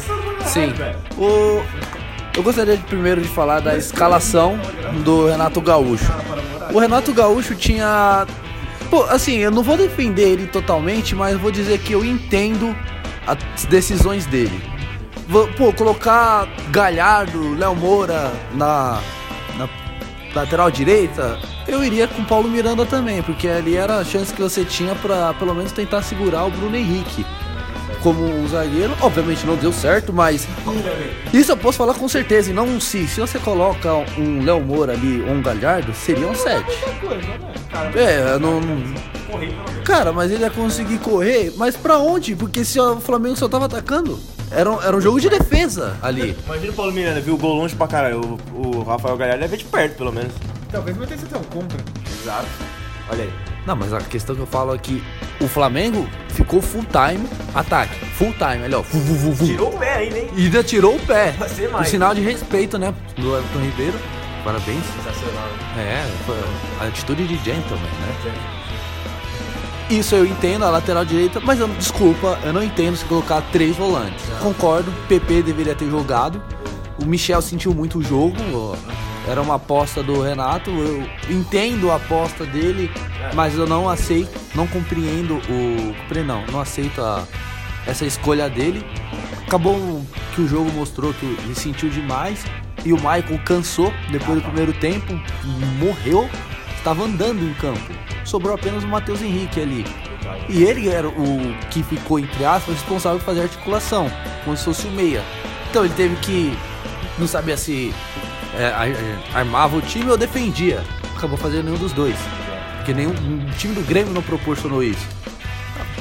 [0.46, 0.72] Sim.
[1.18, 1.60] O...
[2.36, 4.58] Eu gostaria de, primeiro de falar da escalação
[5.04, 6.12] do Renato Gaúcho.
[6.72, 8.24] O Renato Gaúcho tinha.
[9.08, 12.74] Assim, eu não vou defender ele totalmente, mas vou dizer que eu entendo
[13.26, 14.60] as decisões dele.
[15.56, 19.00] Pô, colocar Galhardo, Léo Moura na,
[19.56, 19.68] na
[20.34, 24.64] lateral direita, eu iria com Paulo Miranda também, porque ali era a chance que você
[24.64, 27.24] tinha pra pelo menos tentar segurar o Bruno Henrique
[28.02, 28.94] como um zagueiro.
[29.00, 30.46] Obviamente não deu certo, mas
[31.32, 32.50] isso eu posso falar com certeza.
[32.50, 33.06] E não um se.
[33.06, 36.64] Se você coloca um Léo Moura ali ou um Galhardo, seria um 7.
[37.94, 38.60] É, eu não.
[38.60, 39.10] não-
[39.84, 42.34] Cara, mas ele ia conseguir correr, mas pra onde?
[42.34, 44.18] Porque se o Flamengo só tava atacando.
[44.52, 46.36] Era um, era um jogo de defesa ali.
[46.44, 48.36] Imagina o Paulo Miranda, viu o gol longe pra caralho.
[48.52, 50.32] O, o Rafael Galhardo deve ver de perto, pelo menos.
[50.72, 51.78] Talvez vai ter que ser um contra.
[52.20, 52.46] Exato.
[53.12, 53.30] Olha aí.
[53.64, 55.00] Não, mas a questão que eu falo é que
[55.40, 57.94] o Flamengo ficou full time ataque.
[58.16, 58.82] Full time, ali ó.
[58.82, 59.46] Vu, vu, vu, vu.
[59.46, 60.28] Tirou o pé ainda, hein?
[60.36, 61.32] E ainda tirou o pé.
[61.38, 61.88] Vai ser Um mais.
[61.88, 62.94] sinal de respeito, né?
[63.16, 63.98] Do Everton Ribeiro.
[64.44, 64.82] Parabéns.
[64.96, 65.48] Sensacional.
[65.78, 66.36] É, foi
[66.80, 68.32] a atitude de gentleman, né?
[69.90, 73.76] Isso eu entendo, a lateral direita, mas eu, desculpa, eu não entendo se colocar três
[73.76, 74.24] volantes.
[74.40, 76.40] Concordo, PP deveria ter jogado.
[77.02, 78.36] O Michel sentiu muito o jogo,
[79.28, 80.70] era uma aposta do Renato.
[80.70, 82.90] Eu entendo a aposta dele,
[83.34, 86.24] mas eu não aceito, não compreendo o.
[86.24, 87.24] Não, não aceito a-
[87.86, 88.84] essa escolha dele.
[89.46, 90.04] Acabou
[90.34, 92.44] que o jogo mostrou que ele sentiu demais
[92.84, 95.12] e o Michael cansou depois do primeiro tempo,
[95.78, 96.28] morreu,
[96.76, 97.80] estava andando em campo.
[98.24, 99.84] Sobrou apenas o Matheus Henrique ali.
[100.48, 104.10] E ele era o que ficou, entre aspas, responsável por fazer a articulação,
[104.44, 105.22] como se fosse o meia.
[105.68, 106.56] Então ele teve que.
[107.18, 107.92] Não sabia se
[108.58, 110.82] é, ar- armava o time ou defendia.
[111.16, 112.16] Acabou fazendo nenhum dos dois.
[112.76, 115.06] Porque nenhum o time do Grêmio não proporcionou isso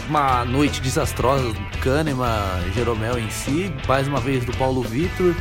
[0.08, 5.36] uma noite desastrosa do Kahneman, Jeromel em si, mais uma vez do Paulo Vitor.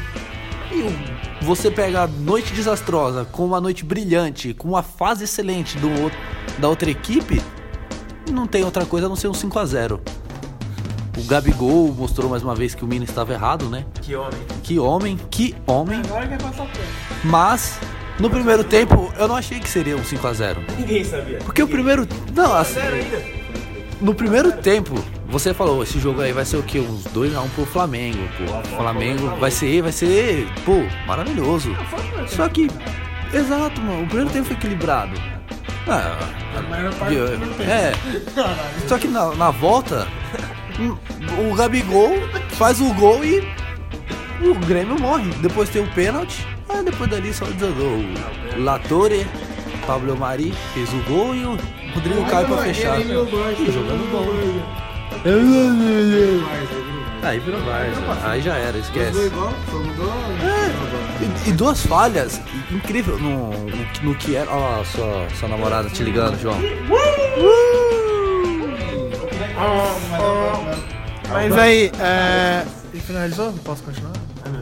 [0.70, 5.88] E você pega a noite desastrosa com uma noite brilhante, com uma fase excelente do,
[6.58, 7.40] da outra equipe,
[8.30, 10.00] não tem outra coisa a não ser um 5 a 0
[11.18, 13.84] O Gabigol mostrou mais uma vez que o Mina estava errado, né?
[14.00, 14.38] Que homem.
[14.62, 16.00] Que homem, que homem.
[17.24, 17.80] Mas
[18.20, 21.38] no primeiro tempo eu não achei que seria um 5 a 0 Ninguém sabia.
[21.38, 22.06] porque o primeiro.
[22.32, 22.78] Não, assim.
[24.00, 24.94] No primeiro tempo,
[25.28, 26.78] você falou, esse jogo aí vai ser o quê?
[26.78, 28.18] Uns 2x1 pro Flamengo.
[28.38, 28.56] Pô.
[28.56, 31.76] O Flamengo vai ser, vai ser, pô, maravilhoso.
[32.28, 32.70] Só que.
[33.34, 34.04] Exato, mano.
[34.04, 35.20] O primeiro tempo foi equilibrado.
[35.88, 36.16] Ah,
[37.66, 37.92] é.
[38.86, 40.06] Só que na, na volta,
[40.78, 42.12] o Gabigol
[42.50, 43.42] faz o gol e
[44.40, 45.30] o Grêmio morre.
[45.40, 46.46] Depois tem o pênalti.
[46.68, 47.98] Aí depois dali só desandou.
[48.56, 49.26] O Latore,
[49.86, 51.58] Pablo Mari fez o gol e o
[51.94, 53.00] Rodrigo cai pra fechar.
[53.00, 54.26] Jogando bom.
[57.22, 58.28] Aí virou Varsa.
[58.28, 59.30] Aí já era, esquece.
[61.46, 64.50] E, e duas falhas incrível no, no, no que era.
[64.50, 66.58] Ó, sua, sua namorada te ligando, João.
[71.30, 72.64] Mas aí, é.
[72.94, 73.52] E finalizou?
[73.64, 74.12] Posso continuar?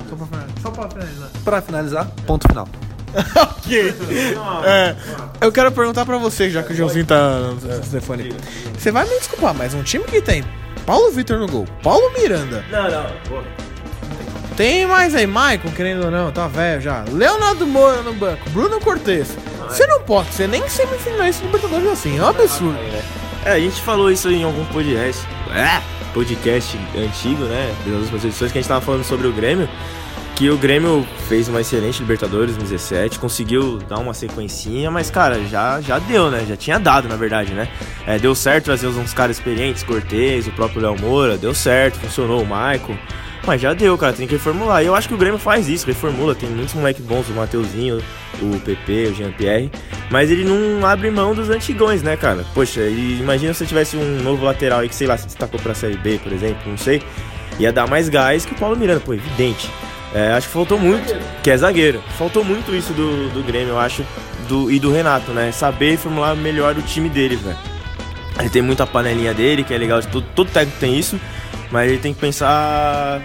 [0.09, 0.63] Só pra finalizar.
[0.63, 1.29] Só pra finalizar.
[1.45, 2.69] Pra finalizar, ponto final.
[3.37, 3.95] ok.
[4.65, 4.97] É,
[5.41, 7.57] eu quero perguntar pra você, já que o Joãozinho tá no
[7.89, 8.35] telefone.
[8.77, 10.45] Você vai me desculpar, mas um time que tem
[10.85, 13.07] Paulo Vitor no gol, Paulo Miranda, Não, não.
[14.57, 17.05] Tem mais aí, Maicon, querendo ou não, tá velho já.
[17.13, 19.29] Leonardo Moura no banco, Bruno Cortez.
[19.69, 22.79] Você não pode ser nem semifinalista do Libertadores assim, é um absurdo.
[23.47, 25.25] É, a gente falou isso em algum podcast.
[25.55, 25.81] É,
[26.13, 27.73] podcast antigo, né?
[27.87, 29.69] Das últimas edições que a gente tava falando sobre o Grêmio.
[30.35, 35.81] que o Grêmio fez uma excelente Libertadores 2017, conseguiu dar uma sequencinha, mas, cara, já,
[35.81, 36.45] já deu, né?
[36.47, 37.69] Já tinha dado, na verdade, né?
[38.05, 42.43] É, deu certo trazer uns caras experientes, Cortez, o próprio Léo Moura, deu certo, funcionou
[42.43, 42.99] o Michael.
[43.47, 44.83] Mas já deu, cara, tem que reformular.
[44.83, 46.35] E eu acho que o Grêmio faz isso, reformula.
[46.35, 48.03] Tem muitos moleques bons, o Mateuzinho,
[48.43, 49.71] o PP, o Jean-Pierre.
[50.11, 52.45] Mas ele não abre mão dos antigões, né, cara?
[52.53, 55.97] Poxa, imagina se tivesse um novo lateral aí que, sei lá, se destacou pra Série
[55.97, 57.01] B, por exemplo, não sei.
[57.61, 59.71] Ia dar mais gás que o Paulo Miranda, pô, evidente.
[60.13, 62.03] É, acho que faltou muito, que é zagueiro.
[62.19, 64.05] Faltou muito isso do, do Grêmio, eu acho,
[64.49, 65.53] do, e do Renato, né?
[65.53, 67.57] Saber formular melhor o time dele, velho.
[68.39, 71.19] Ele tem muita panelinha dele, que é legal, todo, todo técnico tem isso,
[71.71, 73.23] mas ele tem que pensar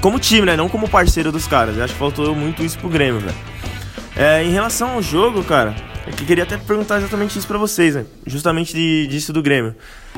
[0.00, 0.56] como time, né?
[0.56, 1.76] Não como parceiro dos caras.
[1.76, 3.36] Eu acho que faltou muito isso pro Grêmio, velho.
[4.16, 5.74] É, em relação ao jogo, cara,
[6.06, 8.04] eu queria até perguntar exatamente isso pra vocês, né?
[8.26, 9.74] Justamente de, disso do Grêmio.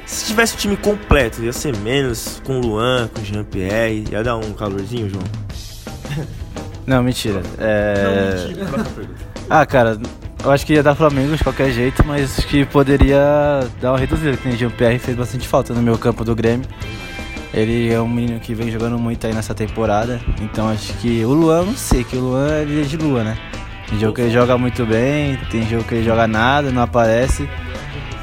[0.07, 4.23] Se tivesse o time completo, ia ser menos com o Luan, com o Jean-Pierre, ia
[4.23, 5.25] dar um calorzinho, João?
[6.87, 7.43] Não, mentira.
[7.59, 8.47] É...
[9.49, 9.99] Ah, cara,
[10.43, 13.21] eu acho que ia dar Flamengo de qualquer jeito, mas acho que poderia
[13.81, 16.67] dar uma reduzida, que o Jean-Pierre fez bastante falta no meu campo do Grêmio.
[17.55, 21.33] Ele é um menino que vem jogando muito aí nessa temporada, então acho que o
[21.33, 23.39] Luan, não sei, que o Luan é de Lua, né?
[23.89, 27.49] Tem jogo que ele joga muito bem, tem jogo que ele joga nada, não aparece.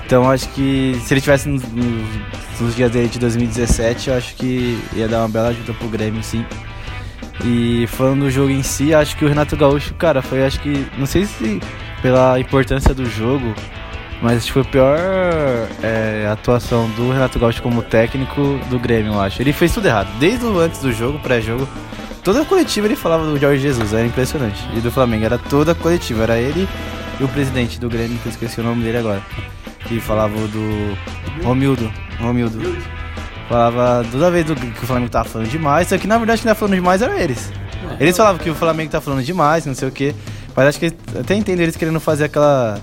[0.05, 4.35] Então acho que se ele tivesse nos, nos, nos dias dele de 2017, eu acho
[4.35, 6.45] que ia dar uma bela ajuda pro Grêmio, sim.
[7.45, 10.85] E falando do jogo em si, acho que o Renato Gaúcho, cara, foi acho que.
[10.97, 11.61] Não sei se
[12.01, 13.53] pela importância do jogo,
[14.21, 14.97] mas foi a pior
[15.81, 19.41] é, atuação do Renato Gaúcho como técnico do Grêmio, eu acho.
[19.41, 20.07] Ele fez tudo errado.
[20.19, 21.67] Desde o antes do jogo, pré-jogo,
[22.23, 24.61] toda a coletiva ele falava do Jorge Jesus, era impressionante.
[24.75, 26.67] E do Flamengo, era toda a coletiva, era ele
[27.19, 29.21] e o presidente do Grêmio, que eu esqueci o nome dele agora.
[29.87, 30.97] Que falava do
[31.43, 31.91] Romildo.
[32.19, 32.59] Romildo.
[33.49, 36.47] Falava toda vez do, que o Flamengo tava falando demais, só que na verdade quem
[36.47, 37.51] tava falando demais eram eles.
[37.99, 40.15] Eles falavam que o Flamengo tá falando demais, não sei o que.
[40.55, 42.79] Mas acho que até entendo eles querendo fazer aquela.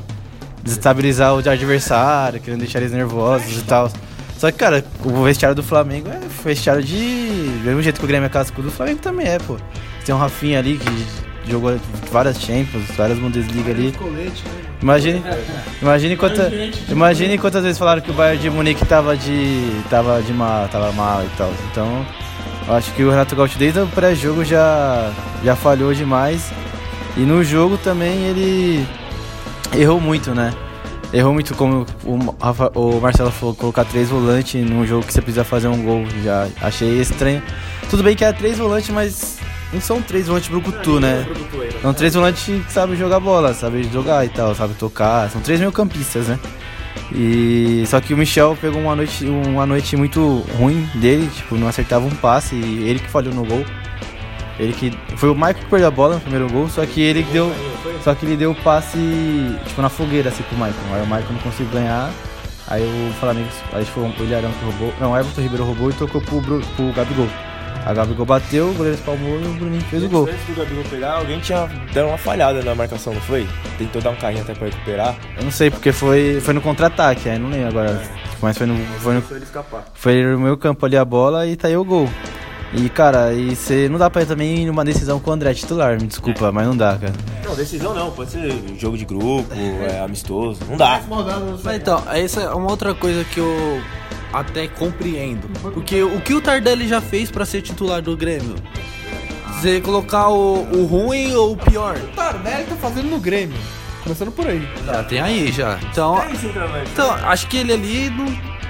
[0.68, 3.90] Desestabilizar o adversário, querendo deixar eles nervosos e tal.
[4.38, 6.96] Só que, cara, o vestiário do Flamengo é vestiário de.
[6.96, 9.57] Do mesmo jeito que o Grêmio é cascudo, o Flamengo também é, pô.
[10.04, 11.76] Tem um Rafinha ali que jogou
[12.12, 13.92] várias Champions, várias Bundesliga ali.
[14.81, 15.22] Imagine,
[15.83, 16.52] imagine, quanta,
[16.88, 19.83] imagine quantas vezes falaram que o Bayern de Munique tava de.
[19.90, 21.52] tava de mal, tava mal e tal.
[21.72, 22.07] Então,
[22.68, 25.11] acho que o Renato Gaúcho desde o pré-jogo já,
[25.42, 26.52] já falhou demais.
[27.16, 28.87] E no jogo também ele
[29.76, 30.52] errou muito, né?
[31.12, 35.22] Errou muito, como o, Rafa- o Marcelo falou, colocar três volantes num jogo que você
[35.22, 36.04] precisa fazer um gol.
[36.22, 37.42] Já achei estranho.
[37.88, 39.38] Tudo bem que é três volantes, mas
[39.72, 41.26] não são três volantes brucutu, né?
[41.81, 45.31] São três volantes que sabem jogar bola, sabem jogar e tal, sabem tocar.
[45.31, 46.38] São três meio campistas, né?
[47.11, 51.66] E só que o Michel pegou uma noite, uma noite muito ruim dele, tipo, não
[51.68, 53.64] acertava um passe e ele que falhou no gol.
[54.59, 57.23] Ele que foi o Michael que perdeu a bola no primeiro gol, só que ele
[57.23, 57.53] que deu,
[58.03, 58.99] só que ele deu o passe
[59.66, 60.75] tipo na fogueira assim pro Michael.
[60.92, 62.11] Aí o Michael não conseguiu ganhar.
[62.66, 65.92] Aí o Flamengo, aí foi o Ilharão que roubou, não, o Everton Ribeiro roubou e
[65.94, 67.27] tocou pro, Bru- pro Gabigol.
[67.87, 70.29] A Gabigol bateu, o goleiro espalmou e o Bruninho fez o gol.
[70.29, 73.49] Antes do Gabigol pegar, alguém tinha dado uma falhada na marcação, não foi?
[73.79, 75.14] Tentou dar um carrinho até pra recuperar.
[75.38, 78.03] Eu não sei porque foi, foi no contra-ataque, aí não lembro agora.
[78.42, 79.85] Mas foi no, foi no, Foi ele escapar.
[79.94, 82.07] Foi no meu campo ali a bola e tá aí o gol.
[82.72, 85.98] E, cara, e cê, não dá pra ir também numa decisão com o André titular,
[85.98, 87.14] me desculpa, mas não dá, cara.
[87.44, 90.61] Não, decisão não, pode ser jogo de grupo, é, amistoso.
[90.68, 91.00] Não dá.
[91.64, 93.81] Mas então, essa é uma outra coisa que eu
[94.33, 95.48] até compreendo.
[95.72, 98.57] Porque o que o Tardelli já fez pra ser titular do Grêmio?
[99.54, 101.96] Você colocar o, o ruim ou o pior?
[101.96, 103.57] O Tardelli tá fazendo no Grêmio.
[104.02, 104.66] Começando por aí.
[104.87, 105.78] Já tem aí, já.
[105.90, 106.18] Então,
[106.92, 108.26] então acho que ele ali não,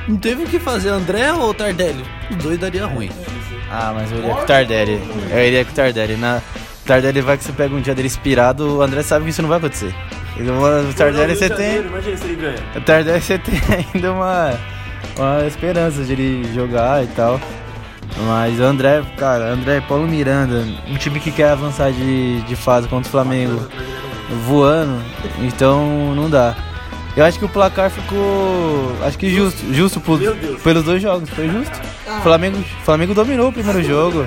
[0.09, 0.89] não teve o que fazer.
[0.89, 2.05] André ou Tardelli?
[2.31, 3.11] Os dois daria ruim.
[3.71, 5.01] Ah, mas eu iria com o Tardelli.
[5.31, 6.17] Eu iria com o Tardelli.
[6.17, 6.41] Na,
[6.83, 9.43] o Tardelli vai que você pega um dia dele inspirado, o André sabe que isso
[9.43, 9.95] não vai acontecer.
[10.39, 11.77] O Tardelli você tem.
[11.79, 12.59] Imagina se ele ganha.
[12.77, 13.61] O Tardelli você tem
[13.95, 14.59] ainda uma,
[15.17, 17.41] uma esperança de ele jogar e tal.
[18.27, 22.89] Mas o André, cara, André Paulo Miranda, um time que quer avançar de, de fase
[22.89, 23.69] contra o Flamengo
[24.47, 25.03] voando,
[25.41, 26.55] então não dá.
[27.19, 28.97] Eu acho que o placar ficou.
[29.03, 30.21] Acho que justo, justo por-
[30.63, 31.77] pelos dois jogos, foi justo.
[32.19, 34.21] O Flamengo, Flamengo dominou o primeiro jogo.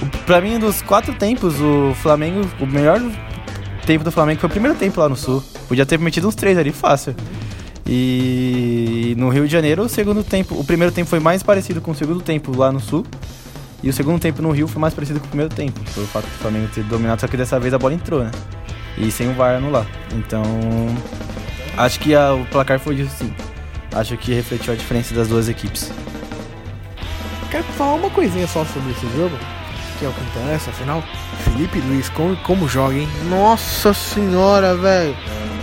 [0.00, 3.00] O- Pra mim, dos quatro tempos, o Flamengo, o melhor
[3.84, 5.42] tempo do Flamengo foi o primeiro tempo lá no Sul.
[5.66, 7.16] Podia ter metido uns três ali, fácil.
[7.84, 11.90] E no Rio de Janeiro, o segundo tempo, o primeiro tempo foi mais parecido com
[11.90, 13.04] o segundo tempo lá no Sul.
[13.82, 16.24] E o segundo tempo no Rio foi mais parecido com o primeiro tempo, pelo fato
[16.26, 18.30] do Flamengo ter dominado, só que dessa vez a bola entrou, né?
[18.96, 19.84] E sem o VAR anular.
[20.14, 20.44] Então,
[21.76, 23.34] acho que a- o placar foi disso sim.
[23.94, 25.90] Acho que refletiu a diferença das duas equipes.
[27.50, 29.36] Quero falar uma coisinha só sobre esse jogo.
[29.96, 31.02] aqui, ó, Quintana, essa final.
[31.44, 33.08] Felipe Luiz, como, como joga, hein?
[33.28, 35.14] Nossa senhora, velho.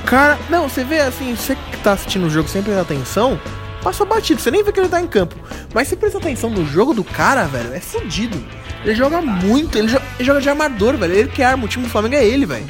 [0.05, 3.39] Cara, não, você vê assim, você que tá assistindo o jogo sem prestar atenção,
[3.83, 5.35] passa batido, você nem vê que ele tá em campo.
[5.73, 8.41] Mas se presta atenção no jogo do cara, velho, é fudido.
[8.83, 11.13] Ele joga muito, ele, jo- ele joga de armador, velho.
[11.13, 12.65] Ele que arma, o time do Flamengo é ele, velho.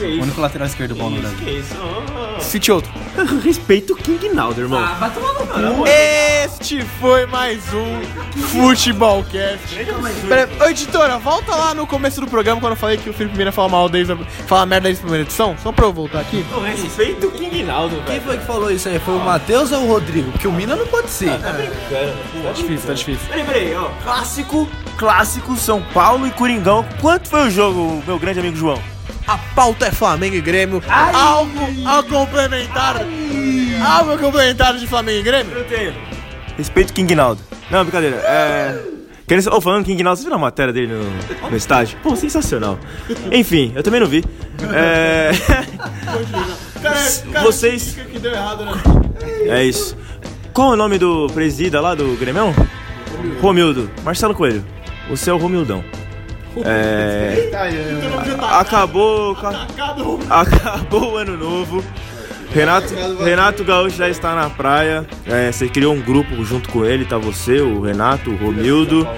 [0.00, 1.38] O único lateral esquerdo bom no Brasil.
[1.38, 1.74] Que isso?
[2.40, 2.90] Cite outro.
[3.16, 3.38] ô.
[3.42, 4.82] Respeita o King Naldo, irmão.
[5.86, 8.00] Este foi mais um
[8.48, 9.84] Futebolcast.
[10.28, 13.36] Pera, ô, editora, volta lá no começo do programa quando eu falei que o Felipe
[13.36, 15.56] Mira fala mal desde a, fala merda desde a primeira edição.
[15.62, 16.44] Só pra eu voltar aqui.
[16.52, 18.22] Pô, Respeita o King Naldo, Quem velho.
[18.22, 18.98] foi que falou isso aí?
[18.98, 20.30] Foi o Matheus ou o Rodrigo?
[20.32, 21.30] Porque o Mina não pode ser.
[21.40, 21.52] Tá
[22.52, 23.28] difícil, tá difícil.
[23.28, 23.88] Peraí, peraí, ó.
[24.02, 26.84] Clássico, clássico, São Paulo e Coringão.
[27.00, 28.93] Quanto foi o jogo, meu grande amigo João?
[29.26, 30.82] A pauta é Flamengo e Grêmio.
[30.88, 31.50] Algo
[31.86, 32.96] a complementar.
[33.86, 35.56] Algo a complementar de Flamengo e Grêmio?
[35.56, 35.94] Eu tenho.
[36.56, 37.40] Respeito King Naldo.
[37.70, 38.16] Não, brincadeira.
[38.16, 38.78] É.
[39.26, 41.98] Querendo, oh, falando do King Naldo, você viu a matéria dele no, no estádio?
[42.02, 42.78] Pô, sensacional.
[43.32, 44.22] Enfim, eu também não vi.
[44.74, 45.30] É.
[47.42, 47.96] Vocês.
[48.12, 48.72] Que deu errado, né?
[49.48, 49.96] É isso.
[50.52, 52.54] Qual é o nome do presida lá do Grêmio?
[53.40, 53.90] Romildo.
[54.04, 54.64] Marcelo Coelho.
[55.08, 55.82] Você é o Romildão.
[56.64, 57.50] É.
[58.60, 59.34] Acabou.
[59.34, 59.66] ca-
[60.30, 61.82] Acabou o ano novo.
[62.52, 65.04] Renato, Renato Gaúcho já está na praia.
[65.26, 69.08] É, você criou um grupo junto com ele, tá você, o Renato, o Romildo,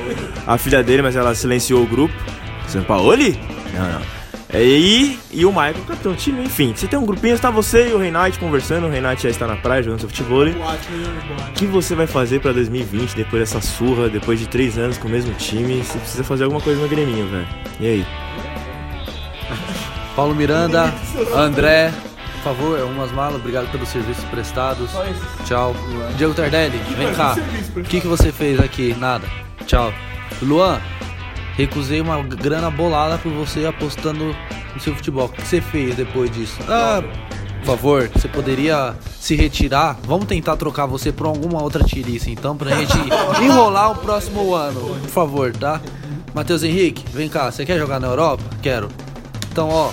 [0.46, 2.14] a filha dele, mas ela silenciou o grupo.
[2.66, 3.38] São Paoli?
[3.74, 4.15] Não, não.
[4.52, 6.72] É, e, e o Michael, capitão do time, enfim.
[6.74, 8.86] Você tem um grupinho, está você e o Reinaldo conversando.
[8.86, 10.46] O Reinaldo já está na praia jogando seu futebol.
[10.46, 15.08] O que você vai fazer pra 2020 depois dessa surra, depois de três anos com
[15.08, 15.82] o mesmo time?
[15.82, 17.48] Você precisa fazer alguma coisa no Greminho, velho.
[17.80, 18.06] E aí?
[20.14, 20.94] Paulo Miranda,
[21.34, 21.92] André,
[22.36, 24.90] por favor, umas malas, obrigado pelos serviços prestados.
[25.44, 25.74] Tchau.
[26.16, 27.36] Diego Tardelli, vem cá.
[27.74, 28.94] O que, que você fez aqui?
[28.98, 29.26] Nada.
[29.66, 29.92] Tchau.
[30.40, 30.80] Luan,
[31.56, 34.36] recusei uma grana bolada por você apostando
[34.74, 35.26] no seu futebol.
[35.26, 36.58] O que você fez depois disso?
[36.68, 37.02] Ah,
[37.60, 39.98] por favor, você poderia se retirar?
[40.04, 42.96] Vamos tentar trocar você por alguma outra tirice, então, pra gente
[43.42, 44.80] enrolar o próximo ano.
[45.00, 45.80] Por favor, tá?
[46.32, 48.44] Matheus Henrique, vem cá, você quer jogar na Europa?
[48.62, 48.88] Quero.
[49.50, 49.90] Então, ó,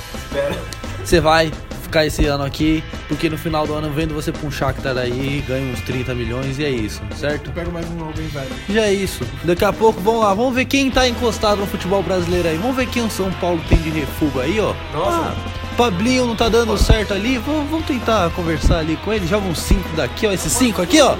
[1.03, 1.51] você vai
[1.93, 4.97] ficar esse ano aqui, porque no final do ano eu vendo você pra um Shakhtar
[4.97, 7.51] aí, ganha uns 30 milhões e é isso, certo?
[7.51, 8.49] Pega mais um alguém velho.
[8.67, 9.23] Já é isso.
[9.43, 12.57] Daqui a pouco, vamos lá, vamos ver quem tá encostado no futebol brasileiro aí.
[12.57, 14.73] Vamos ver quem o São Paulo tem de refugo aí, ó.
[14.91, 15.35] Nossa.
[15.37, 19.27] Ah, Pablinho não tá dando certo ali, vamos, vamos tentar conversar ali com ele.
[19.27, 21.15] Joga uns 5 daqui, ó, esses 5 aqui, ó.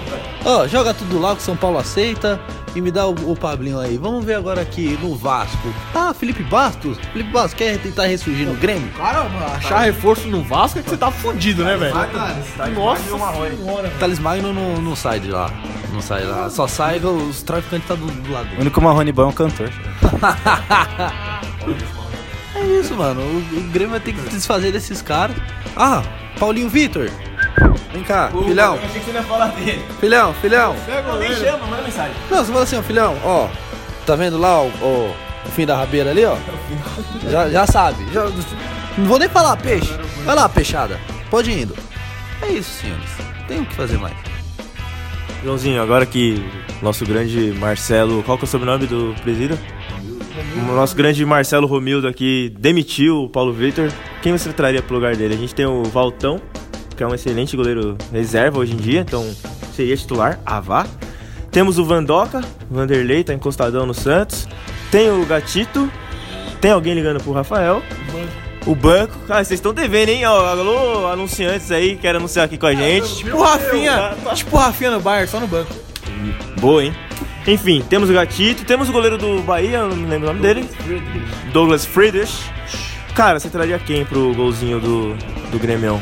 [0.46, 2.40] Ó, joga tudo lá que o São Paulo aceita
[2.76, 3.98] e me dá o, o Pablinho aí.
[3.98, 5.74] Vamos ver agora aqui no Vasco.
[5.94, 6.98] Ah, Felipe Bastos.
[7.12, 8.90] Felipe Bastos quer tentar ressurgir no Grêmio?
[8.98, 11.94] Cara, achar reforço no Vasco é que você tá fudido, né, velho?
[12.74, 13.90] Nossa senhora.
[14.00, 15.52] Thales Magno não, não sai de lá.
[15.92, 16.50] Não sai de lá.
[16.50, 19.72] Só sai os traficantes tá do, do lado O único Marrone bom é um cantor.
[22.64, 23.22] É isso, mano.
[23.22, 25.36] O, o Grêmio vai ter que se desfazer desses caras.
[25.76, 26.02] Ah,
[26.40, 27.10] Paulinho Vitor.
[27.92, 28.76] Vem cá, filhão.
[28.76, 29.84] achei que você ia falar dele.
[30.00, 30.76] Filhão, filhão.
[31.20, 32.14] Nem chama, manda mensagem.
[32.32, 33.48] Não, você fala assim, ó, filhão, ó.
[34.06, 36.36] Tá vendo lá o, o- o fim da rabeira ali, ó?
[37.30, 38.06] Já, já sabe.
[38.12, 38.24] Já,
[38.98, 39.94] não vou nem falar peixe.
[40.26, 41.00] Vai lá, peixada.
[41.30, 41.76] Pode ir indo.
[42.42, 43.10] É isso, senhores.
[43.48, 44.16] Tem o que fazer mais.
[45.44, 46.44] Joãozinho, agora que
[46.82, 48.24] nosso grande Marcelo.
[48.24, 49.58] Qual que é o sobrenome do presídio?
[50.70, 53.92] O nosso grande Marcelo Romildo aqui demitiu o Paulo Vitor.
[54.22, 55.36] Quem você traria pro lugar dele?
[55.36, 56.42] A gente tem o Valtão,
[56.96, 59.24] que é um excelente goleiro reserva hoje em dia, então
[59.76, 60.88] seria titular, Avá.
[61.52, 64.48] Temos o Vandoca, Vanderlei, tá encostadão no Santos.
[64.90, 65.92] Tem o Gatito.
[66.60, 67.84] Tem alguém ligando pro Rafael.
[68.66, 69.14] O banco.
[69.28, 70.26] Cara, vocês estão devendo, hein?
[70.26, 73.18] Ó, alô, anunciantes aí, querem anunciar aqui com a gente.
[73.18, 74.16] Tipo o Rafinha.
[74.34, 75.74] Tipo o Rafinha no Bayern, só no banco.
[76.60, 76.96] Boa, hein?
[77.46, 80.70] Enfim, temos o Gatito, temos o goleiro do Bahia, eu não lembro o nome dele.
[81.52, 82.50] Douglas Friedrich.
[83.14, 85.16] Cara, você traria quem pro golzinho do,
[85.52, 86.02] do Grêmio?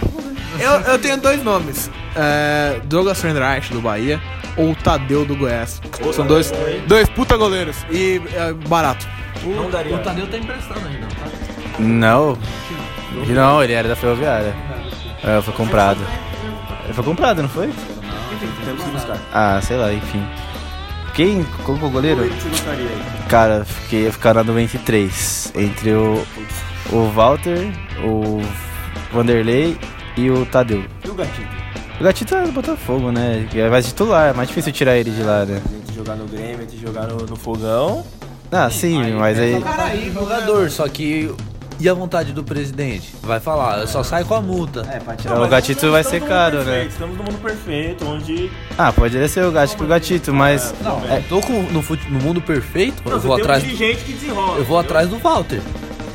[0.59, 1.89] Eu, eu tenho dois nomes.
[2.15, 4.21] É, Douglas Friedrich, do Bahia,
[4.55, 5.81] ou Tadeu, do Goiás.
[6.13, 6.53] São dois,
[6.87, 7.77] dois puta goleiros.
[7.89, 9.07] E é, barato.
[9.43, 9.95] Não daria.
[9.95, 11.27] O Tadeu tá emprestado ainda, tá?
[11.79, 12.37] Não.
[13.27, 14.53] Não, ele era da Ferroviária.
[15.23, 15.99] É, foi comprado.
[16.85, 17.69] Ele foi comprado, não foi?
[19.33, 20.23] Ah, sei lá, enfim.
[21.13, 21.43] Quem?
[21.65, 22.21] Qual que é o goleiro?
[23.27, 25.53] Cara, fiquei, ia ficar na 93.
[25.55, 26.23] Entre o,
[26.91, 27.71] o Walter,
[28.03, 28.41] o
[29.11, 29.77] Vanderlei
[30.17, 30.83] e o Tadeu.
[31.03, 31.61] E o Gatito?
[31.99, 33.47] O Gatito é do Botafogo, né?
[33.53, 35.61] É mais titular, é mais difícil tirar ele de lá, né?
[35.75, 38.03] Entre jogar no Grêmio, entre jogar no, no Fogão.
[38.51, 39.61] Ah, sim, mas aí.
[39.61, 41.33] Cara aí, jogador, só que
[41.81, 43.11] E a vontade do presidente?
[43.23, 44.85] Vai falar, eu só saio com a multa.
[44.87, 46.85] É, pra tirar o gatito vai ser caro, né?
[46.85, 48.51] Estamos no mundo perfeito, onde.
[48.77, 50.75] Ah, poderia ser o gatito com o gatito, mas.
[50.83, 53.63] Não, eu tô com, no, fute- no mundo perfeito, eu vou tem atrás.
[53.63, 54.59] um dirigente que desenrola.
[54.59, 55.59] Eu vou atrás do Walter.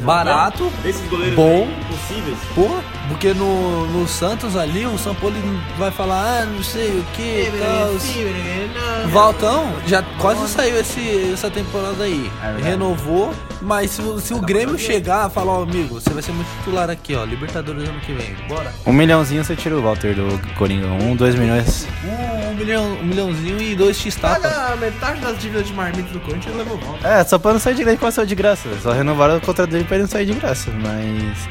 [0.02, 1.66] Barato, Esses goleiros Bom.
[1.66, 2.38] aí, impossíveis.
[2.54, 5.36] porra, porque no, no Santos ali, o São Paulo
[5.78, 9.08] vai falar, ah, não sei o que, tal.
[9.08, 12.30] Valtão já quase saiu esse, essa temporada aí.
[12.62, 13.32] Renovou,
[13.62, 16.48] mas se, o- se o Grêmio chegar e falar, ó, amigo, você vai ser muito
[16.58, 18.72] titular aqui, ó, Libertadores ano que vem, bora.
[18.86, 20.86] Um milhãozinho você tira o Walter do Coringa.
[20.88, 21.86] Um, dois milhões.
[22.04, 24.40] Um, um milhão, um milhãozinho e dois x-tapa.
[24.40, 27.06] Paga metade das dívidas de marmita do Corinthians e levou volta.
[27.06, 28.68] É, só pra não sair de graça, saiu de graça.
[28.82, 30.70] Só renovaram o contrato dele pra ele não sair de graça.
[30.70, 31.48] Mas.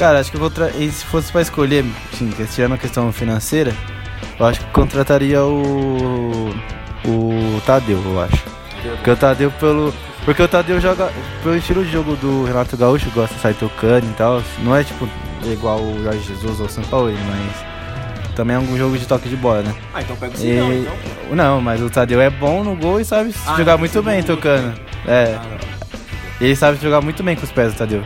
[0.00, 0.50] Cara, acho que eu vou.
[0.50, 0.70] Tra...
[0.70, 3.72] E se fosse pra escolher, que- tirando a questão financeira,
[4.38, 6.54] eu acho que contrataria o.
[7.04, 8.42] O Tadeu, eu acho.
[8.96, 9.94] Porque o Tadeu pelo.
[10.24, 11.10] Porque o Tadeu joga.
[11.42, 14.42] Pelo estilo de jogo do Renato Gaúcho, gosta de sair tocando e tal.
[14.60, 15.08] Não é tipo
[15.44, 17.70] igual o Jorge Jesus ou o São Paulo, mas.
[18.34, 19.74] Também é um jogo de toque de bola, né?
[19.92, 21.36] Ah, então pega o E- então.
[21.36, 24.80] Não, mas o Tadeu é bom no gol e sabe jogar muito bem tocando.
[25.06, 25.38] É.
[26.40, 28.02] Ele sabe jogar muito bem com os pés, o Tadeu.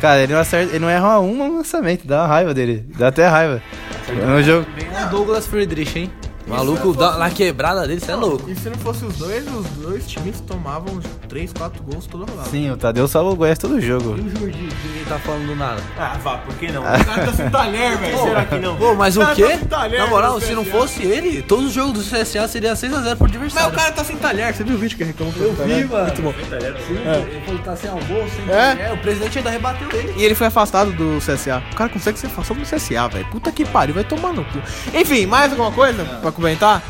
[0.00, 2.84] Cara, ele não, acerta, ele não erra um lançamento, dá uma raiva dele.
[2.98, 3.62] Dá até raiva.
[4.08, 4.66] No jogo.
[4.74, 6.10] Bem Douglas Friedrich, hein?
[6.46, 8.48] Maluco, da- na quebrada dele, você é louco.
[8.48, 12.24] E se não fosse os dois, os dois times tomavam uns 3, 4 gols toda
[12.30, 12.48] rodada.
[12.48, 14.16] Sim, o Tadeu salva o Goiás todo jogo.
[14.16, 15.82] E o Jordi, que ninguém tá falando do nada.
[15.98, 16.82] Ah, vá, por que não?
[16.86, 18.18] O cara tá sem talher, velho.
[18.18, 18.76] Será que não?
[18.76, 19.58] Pô, mas o quê?
[19.68, 23.16] tá Na moral, no se não fosse ele, todos os jogos do CSA seria 6x0
[23.16, 23.72] por Mas adversário.
[23.72, 25.34] o cara tá sem talher, você viu o vídeo que ele reclamou?
[25.38, 26.04] Eu vi, mano.
[26.06, 26.30] Muito bom.
[26.30, 28.74] Ele falou que tá sem almoço, sem É?
[28.76, 28.92] talher.
[28.94, 30.14] O presidente ainda rebateu ele.
[30.16, 31.62] E ele foi afastado do CSA.
[31.72, 33.26] O cara consegue ser afastado do CSA, velho.
[33.30, 34.58] Puta que pariu, vai tomar no cu.
[34.94, 36.82] Enfim, mais alguma coisa pra comentar?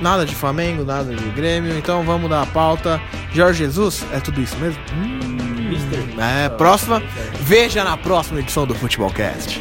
[0.00, 3.00] Nada de Flamengo, nada de Grêmio, então vamos dar a pauta.
[3.34, 4.80] Jorge Jesus, é tudo isso mesmo?
[4.94, 5.76] Hum,
[6.18, 7.02] é, próxima.
[7.40, 9.60] Veja na próxima edição do Futebolcast.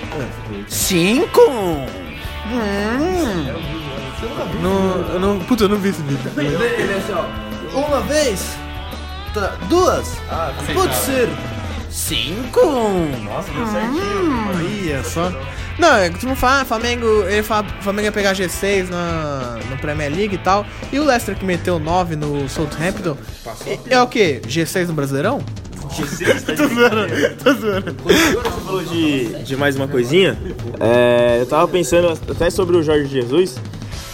[0.67, 1.41] Cinco!
[2.51, 3.69] Hum.
[4.61, 6.31] Não, não, puta, eu não vi esse vídeo.
[6.37, 7.49] Ele é assim, ó.
[7.77, 8.55] Uma vez,
[9.33, 10.17] tá, duas,
[10.73, 11.29] pode ser
[11.89, 12.59] cinco.
[13.23, 14.49] Nossa, deu certinho.
[14.49, 15.31] Olha só.
[15.79, 19.77] Não, é que tu não fala, Flamengo, ele fala, Flamengo ia pegar G6 na, no
[19.77, 20.65] Premier League e tal.
[20.91, 23.15] E o Leicester que meteu 9 no Southampton.
[23.65, 24.41] É, é o quê?
[24.45, 25.41] G6 no Brasileirão?
[25.89, 27.95] tô zoando, tô zoando.
[28.03, 30.37] Você falou de, de mais uma coisinha.
[30.79, 33.57] É, eu tava pensando até sobre o Jorge Jesus.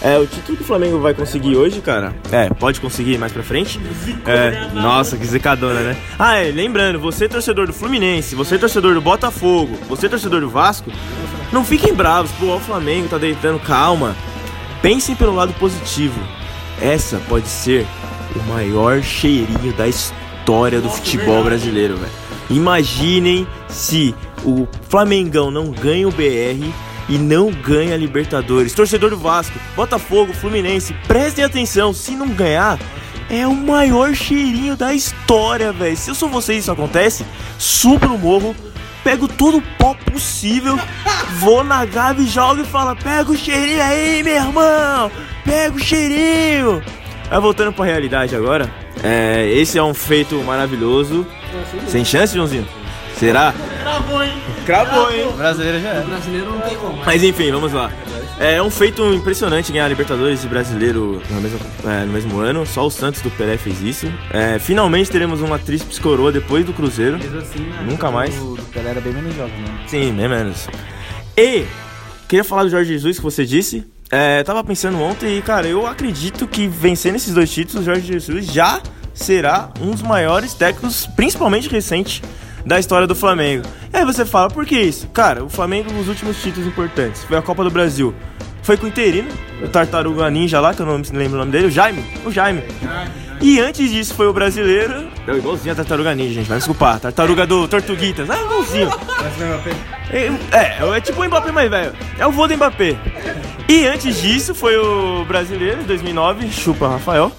[0.01, 2.13] É, o título que o Flamengo vai conseguir hoje, cara.
[2.32, 3.80] É, pode conseguir mais pra frente.
[4.26, 5.97] É, nossa, que zicadona, né?
[6.20, 10.91] Ah, é, lembrando, você torcedor do Fluminense, você torcedor do Botafogo, você torcedor do Vasco,
[11.52, 14.16] não fiquem bravos, pô, o Flamengo tá deitando, calma.
[14.82, 16.20] Pensem pelo lado positivo.
[16.82, 17.88] Essa pode ser
[18.36, 22.12] o maior cheirinho da história do futebol brasileiro, velho.
[22.50, 26.72] Imaginem se o Flamengão não ganha o BR
[27.10, 28.74] e não ganha a Libertadores.
[28.74, 32.80] Torcedor do Vasco, Botafogo, Fluminense, prestem atenção, se não ganhar,
[33.30, 35.98] é o maior cheirinho da história, velho.
[35.98, 37.26] Se eu sou vocês e isso acontece,
[37.58, 38.56] subo no morro,
[39.06, 40.80] pego todo o pó possível,
[41.38, 45.12] vou na Gabi e jogo e falo: pega o cheirinho aí, meu irmão,
[45.45, 46.82] pega o cheirinho.
[47.30, 48.70] Mas voltando pra realidade agora,
[49.03, 51.26] é, esse é um feito maravilhoso.
[51.88, 52.68] Sem chance, Joãozinho?
[53.16, 53.53] Será?
[53.82, 54.34] Cravou, hein?
[54.66, 55.28] Cravou, hein?
[55.30, 56.01] O brasileiro já é.
[56.01, 57.06] brasileiro não tem como.
[57.06, 57.91] Mas enfim, vamos lá.
[58.40, 62.66] É um feito impressionante ganhar Libertadores e Brasileiro no mesmo, é, no mesmo ano.
[62.66, 64.12] Só o Santos do Pelé fez isso.
[64.30, 67.18] É, finalmente teremos uma tríplice coroa depois do Cruzeiro.
[67.86, 68.36] Nunca mais.
[68.36, 69.86] O Pelé era bem menos jovem, né?
[69.88, 70.68] Sim, bem menos.
[71.38, 71.66] E
[72.28, 73.86] queria falar do Jorge Jesus que você disse.
[74.12, 78.06] É, tava pensando ontem e, cara, eu acredito que vencendo esses dois títulos, o Jorge
[78.06, 78.82] Jesus já
[79.14, 82.22] será um dos maiores técnicos, principalmente recente,
[82.66, 83.63] da história do Flamengo.
[83.93, 85.07] E aí você fala, por que isso?
[85.09, 88.13] Cara, o Flamengo, os últimos títulos importantes, foi a Copa do Brasil.
[88.63, 89.30] Foi com o interino,
[89.61, 92.03] o Tartaruga Ninja lá, que eu não lembro o nome dele, o Jaime.
[92.26, 92.63] O Jaime.
[93.39, 95.07] E antes disso foi o brasileiro.
[95.28, 96.99] Não, igualzinho a Tartaruga Ninja, gente, vai desculpar.
[96.99, 98.28] Tartaruga do Tortuguitas.
[98.28, 98.89] Ah, igualzinho.
[100.09, 101.93] É, é, é tipo o Mbappé mais velho.
[102.18, 102.97] É o vô do Mbappé.
[103.70, 107.32] E antes disso foi o brasileiro, 2009, chupa Rafael.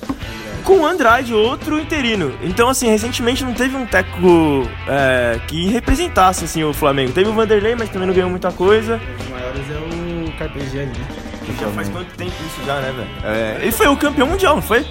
[0.66, 2.34] Com o Andrade, outro interino.
[2.42, 7.12] Então, assim, recentemente não teve um técnico é, que representasse assim, o Flamengo.
[7.12, 9.00] Teve o Vanderlei, mas também não ganhou muita coisa.
[9.20, 11.06] Os maiores é o Carpegiani, né?
[11.60, 13.08] Já faz quanto tempo isso já, né, velho?
[13.22, 14.84] É, ele foi o campeão mundial, não foi?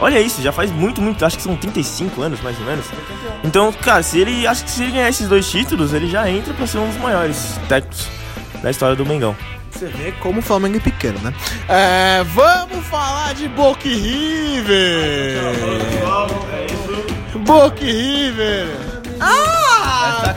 [0.00, 2.86] Olha isso, já faz muito, muito, acho que são 35 anos mais ou menos.
[3.44, 6.54] Então, cara, se ele, acho que se ele ganhar esses dois títulos, ele já entra
[6.54, 8.08] pra ser um dos maiores técnicos
[8.62, 9.36] da história do Mengão.
[9.72, 11.34] Você vê como o Flamengo é pequeno, né?
[11.68, 15.40] É, vamos falar de Boca River!
[17.44, 18.66] Boca e River!
[19.20, 20.34] Ah!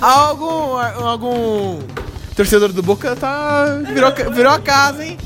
[0.00, 1.78] Algum, algum
[2.34, 3.66] torcedor do Boca tá.
[3.92, 5.18] Virou, virou a casa, hein?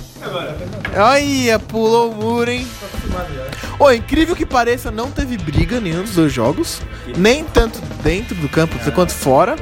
[0.97, 2.67] Olha, pulou o muro, hein?
[3.79, 6.81] Ô, incrível que pareça, não teve briga nenhum dos dois jogos.
[7.17, 9.57] Nem tanto dentro do campo quanto fora.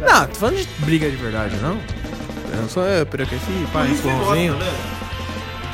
[0.00, 1.78] Não, tô falando de briga de verdade, não.
[2.60, 4.56] Eu só eu aqueci, pai, empurrãozinho.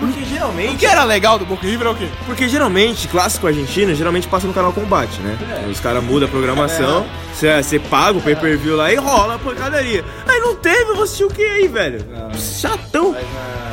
[0.03, 0.77] Porque O geralmente.
[0.79, 2.09] que era legal do Boca River é o quê?
[2.27, 5.39] Porque geralmente, clássico argentino, geralmente passa no canal Combate, né?
[5.71, 9.39] Os caras mudam a programação, você paga o pay per view lá e rola a
[9.39, 10.05] pancadaria.
[10.27, 12.05] Aí não teve, eu vou assistir o que aí, velho?
[12.37, 13.15] Chatão.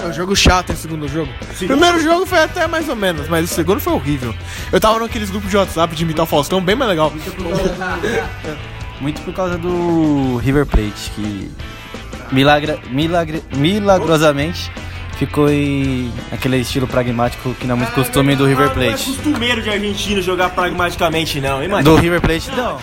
[0.03, 1.31] É um jogo chato esse segundo jogo.
[1.41, 4.33] O primeiro jogo foi até mais ou menos, mas o segundo foi horrível.
[4.71, 7.11] Eu tava naqueles grupos de WhatsApp de imitar o Faustão, bem mais legal.
[8.99, 11.51] Muito por causa do River Plate, que
[12.31, 14.71] milagra, milagre, milagrosamente
[15.17, 19.05] ficou em aquele estilo pragmático que não é muito costume do River Não é Plate.
[19.05, 21.61] costumeiro de argentino jogar pragmaticamente, não.
[21.61, 21.83] Imagina.
[21.83, 22.79] Do River Plate, não.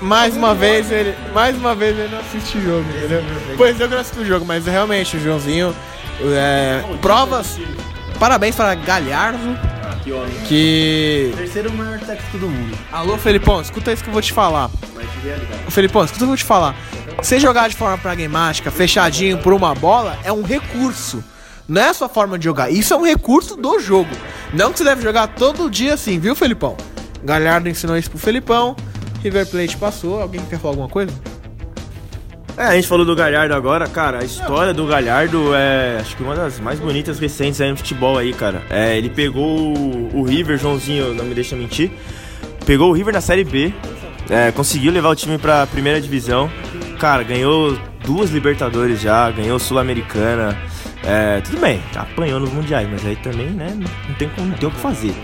[0.00, 1.14] Mais uma vez ele.
[1.32, 3.22] Mais uma vez ele não assiste o jogo, entendeu?
[3.56, 5.74] Pois eu que não assisti o jogo, mas realmente o Joãozinho.
[6.20, 7.58] É, provas.
[8.18, 9.56] Parabéns para Galhardo.
[10.46, 11.32] Que.
[11.36, 12.78] Terceiro maior técnico do mundo.
[12.92, 14.70] Alô, Felipão, escuta isso que eu vou te falar.
[15.66, 16.74] Ô, Felipão, escuta o que eu vou te falar.
[17.16, 21.22] Você jogar de forma pragmática, fechadinho por uma bola, é um recurso.
[21.68, 22.70] Não é a sua forma de jogar.
[22.70, 24.10] Isso é um recurso do jogo.
[24.54, 26.76] Não que você deve jogar todo dia assim, viu, Felipão?
[27.22, 28.74] Galhardo ensinou isso pro Felipão.
[29.22, 30.22] River Plate passou.
[30.22, 31.12] Alguém quer falar alguma coisa?
[32.58, 34.18] É, a gente falou do Galhardo agora, cara.
[34.18, 38.18] A história do Galhardo é, acho que uma das mais bonitas recentes aí no futebol
[38.18, 38.64] aí, cara.
[38.68, 39.72] É, ele pegou
[40.12, 41.92] o, River, Joãozinho, não me deixa mentir.
[42.66, 43.72] Pegou o River na Série B,
[44.28, 46.50] é, conseguiu levar o time pra primeira divisão.
[46.98, 50.60] Cara, ganhou duas Libertadores já, ganhou Sul-Americana.
[51.04, 54.72] É, tudo bem, apanhou nos mundiais, mas aí também, né, não tem, não tem o
[54.72, 55.14] que fazer.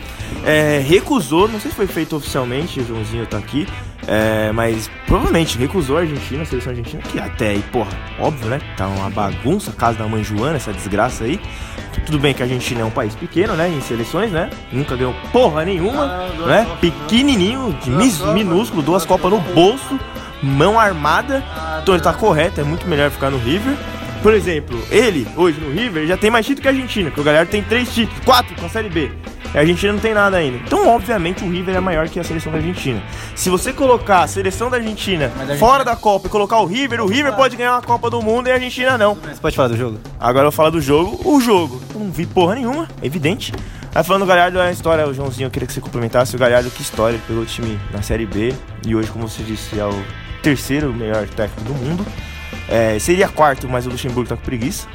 [0.47, 3.67] É, recusou, não sei se foi feito oficialmente, o Joãozinho tá aqui,
[4.07, 8.61] é, mas provavelmente recusou a Argentina, a seleção argentina, que até aí, porra, óbvio, né?
[8.77, 11.41] Tá uma bagunça, a casa da mãe Joana, essa desgraça aí.
[12.07, 13.69] Tudo bem que a Argentina é um país pequeno, né?
[13.69, 14.51] Em seleções, né?
[14.73, 16.07] Nunca ganhou porra nenhuma,
[16.47, 16.67] né?
[16.81, 19.99] Pequenininho, de mis- minúsculo, duas copas no bolso,
[20.43, 21.43] mão armada.
[21.83, 23.75] Então ele tá correto, é muito melhor ficar no River.
[24.23, 27.25] Por exemplo, ele, hoje no River, já tem mais título que a Argentina, que o
[27.25, 29.11] Galhardo tem três títulos, quatro com a Série B.
[29.55, 30.59] E a Argentina não tem nada ainda.
[30.59, 33.01] Então, obviamente, o River é maior que a seleção da Argentina.
[33.37, 37.07] Se você colocar a seleção da Argentina fora da Copa e colocar o River, o
[37.07, 39.15] River pode ganhar uma Copa do Mundo e a Argentina não.
[39.15, 40.01] Você pode falar do jogo?
[40.19, 41.21] Agora eu vou falar do jogo.
[41.25, 43.53] O jogo, eu não vi porra nenhuma, evidente.
[43.95, 46.35] Aí falando do Galhardo, é a história, o Joãozinho, eu queria que você complementasse.
[46.35, 48.53] O Galhardo, que história, ele pegou o time na Série B
[48.85, 50.05] e hoje, como você disse, é o
[50.43, 52.05] terceiro melhor técnico do mundo.
[52.69, 54.89] É, seria quarto, mas o Luxemburgo tá com preguiça.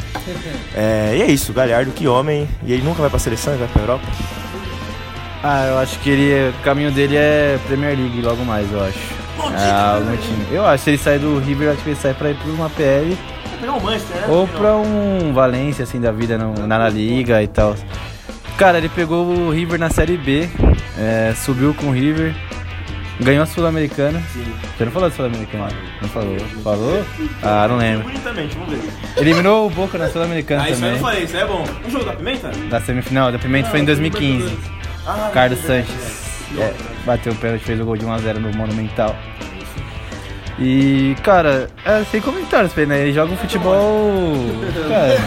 [0.75, 2.45] É, e é isso, o Galhardo, que homem.
[2.63, 4.05] E ele nunca vai pra seleção, ele vai pra Europa.
[5.43, 8.99] Ah, eu acho que ele, o caminho dele é Premier League logo mais, eu acho.
[9.57, 10.45] É, algum time.
[10.51, 12.35] Eu acho que se ele sair do River, eu acho que ele sai pra ir
[12.35, 13.17] pra uma PL
[13.61, 14.27] Pegar o Manchester, né?
[14.27, 17.73] ou pra um Valência, assim, da vida no- na La Liga e tal.
[18.57, 20.49] Cara, ele pegou o River na Série B,
[20.97, 22.35] é, subiu com o River,
[23.21, 24.21] ganhou a Sul-Americana.
[24.77, 25.69] Você não falou da Sul-Americana?
[26.01, 26.37] Não falou.
[26.61, 27.05] Falou?
[27.41, 28.03] Ah, não lembro.
[28.09, 28.89] Bonitamente, vamos ver.
[29.15, 31.01] Eliminou o Boca na Sul-Americana Ah, isso aí eu também.
[31.01, 31.63] não falei, isso aí é bom.
[31.87, 32.51] O jogo da Pimenta?
[32.69, 34.53] Da semifinal, da Pimenta foi em 2015.
[35.33, 36.73] Carlos Sanches é,
[37.05, 39.15] bateu o pênalti, fez o gol de 1x0 no Monumental.
[40.61, 43.03] E, cara, é, sem comentários né?
[43.03, 44.33] Ele joga um futebol.
[44.89, 45.17] Cara,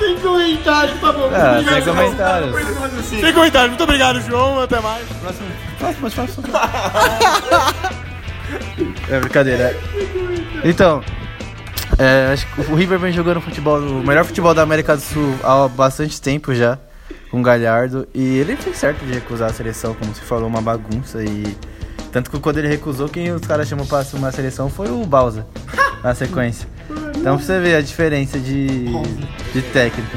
[0.00, 1.30] Sem comentário, tá bom.
[1.32, 3.06] é, sem comentários.
[3.06, 4.60] Sem comentário, muito obrigado, João.
[4.60, 5.06] Até mais.
[5.78, 6.44] Próximo, próximo.
[9.08, 9.76] É brincadeira.
[10.64, 11.02] Então,
[11.98, 15.34] é, acho que o River vem jogando futebol, o melhor futebol da América do Sul
[15.42, 16.78] há bastante tempo já,
[17.30, 18.06] com o Galhardo.
[18.14, 21.24] E ele fez certo de recusar a seleção, como você falou, uma bagunça.
[21.24, 21.56] E
[22.12, 25.04] tanto que quando ele recusou, quem os caras chamou pra assumir a seleção foi o
[25.06, 25.46] Bausa,
[26.02, 26.68] na sequência.
[27.16, 28.86] Então pra você ver a diferença de,
[29.52, 30.16] de técnico.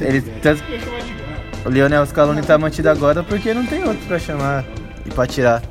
[0.00, 0.62] Ele, tanto,
[1.64, 4.64] o Lionel Scaloni tá mantido agora porque não tem outro pra chamar
[5.04, 5.62] e pra tirar.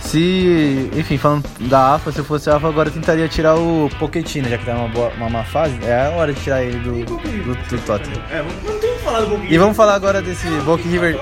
[0.00, 3.88] Se, enfim, falando da AFA, se eu fosse a AFA, agora eu tentaria tirar o
[3.98, 5.76] Pochettino, já que tá numa boa, uma má fase.
[5.84, 8.20] É a hora de tirar ele do, do, do Tottenham.
[8.30, 11.16] É, não tem que falar do Boca E vamos falar agora desse Boca River.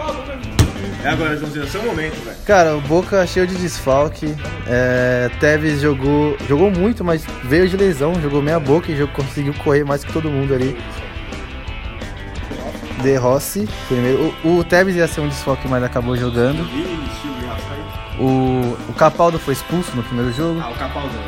[1.04, 2.36] É agora, Joãozinho, é o seu momento, velho.
[2.46, 4.34] Cara, o Boca cheio de desfalque.
[4.66, 9.54] É, Tevez jogou, jogou muito, mas veio de lesão, jogou meia boca e jogou, conseguiu
[9.54, 10.76] correr mais que todo mundo ali.
[13.02, 14.34] De Rossi, primeiro.
[14.42, 16.66] O, o Tevez ia ser um desfalque, mas acabou jogando.
[18.18, 20.60] O, o Capaldo foi expulso no primeiro jogo.
[20.62, 21.20] Ah, o Capaldão.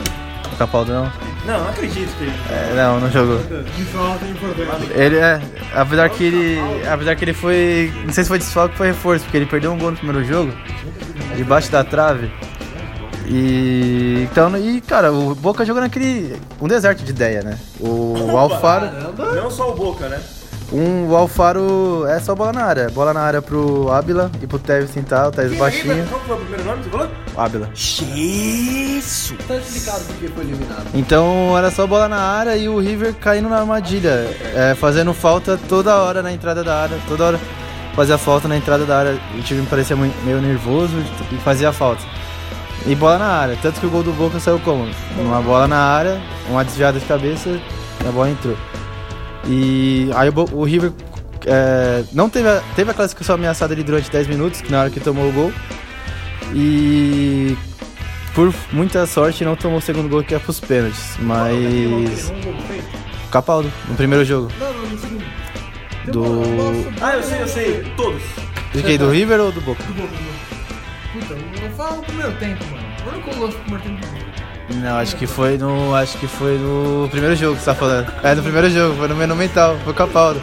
[0.53, 1.13] O Capaldo não.
[1.47, 2.33] Não, não acredito que ele.
[2.51, 3.41] É, não, não jogou.
[4.95, 5.41] Ele é.
[5.75, 6.59] Apesar que ele.
[6.91, 7.93] Apesar que ele foi.
[8.05, 10.25] Não sei se foi desfalque ou foi reforço, porque ele perdeu um gol no primeiro
[10.25, 10.53] jogo.
[11.37, 12.31] Debaixo da trave.
[13.27, 14.27] E.
[14.31, 16.37] Então, e cara, o Boca jogou naquele.
[16.61, 17.59] Um deserto de ideia, né?
[17.79, 18.91] O Alfaro.
[19.35, 20.21] Não só o Boca, né?
[20.73, 22.89] Um, o Alfaro é só bola na área.
[22.91, 26.07] Bola na área pro Ábila e pro Tevez sentar, o Tevez baixinho.
[26.07, 27.09] Qual foi o primeiro nome que você falou?
[27.37, 27.71] Ábila.
[27.75, 29.35] Jesus!
[29.49, 30.87] Tá explicado por que foi eliminado.
[30.95, 35.59] Então era só bola na área e o River caindo na armadilha, é, fazendo falta
[35.69, 37.41] toda hora na entrada da área, toda hora
[37.95, 39.21] fazia falta na entrada da área.
[39.37, 40.95] O time parecia meio nervoso
[41.33, 42.03] e fazia falta.
[42.87, 44.89] E bola na área, tanto que o gol do Boca saiu como?
[45.19, 48.57] Uma bola na área, uma desviada de cabeça e a bola entrou.
[49.47, 50.93] E aí o, o River
[51.47, 54.91] é, não teve a, teve a classificação ameaçada ali durante 10 minutos, que na hora
[54.91, 55.53] que tomou o gol.
[56.55, 57.57] E
[58.35, 62.33] por muita sorte não tomou o segundo gol que é pros pênaltis, mas
[63.31, 64.51] Capaldo no primeiro jogo.
[66.07, 66.43] Do
[67.01, 67.93] Ah, eu sei, eu sei.
[67.97, 68.23] Todos.
[68.73, 68.99] de quem?
[68.99, 69.83] Do River ou do Boca?
[69.85, 72.87] Puta, não fala no primeiro tempo, mano.
[73.07, 74.30] O único lance do primeiro tempo.
[74.77, 78.13] Não, acho que foi no acho que foi no primeiro jogo que você tá falando.
[78.23, 80.41] É no primeiro jogo, foi no Monumental, foi o Capaldo.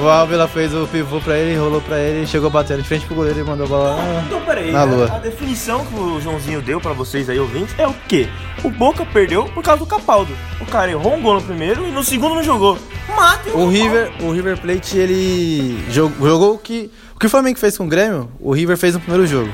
[0.00, 3.14] O Álvila fez o pivô pra ele, rolou pra ele, chegou batendo de frente pro
[3.14, 4.24] goleiro e mandou a bola lá.
[4.26, 4.72] Então, peraí.
[4.72, 5.08] Na lua.
[5.10, 8.28] A, a definição que o Joãozinho deu pra vocês aí, ouvintes, é o quê?
[8.64, 10.32] O Boca perdeu por causa do Capaldo.
[10.60, 12.76] O cara errou um gol no primeiro e no segundo não jogou.
[13.14, 17.58] Matem O River, o River Plate, ele jogou, jogou o que o que o Flamengo
[17.58, 19.48] fez com o Grêmio, o River fez no primeiro jogo.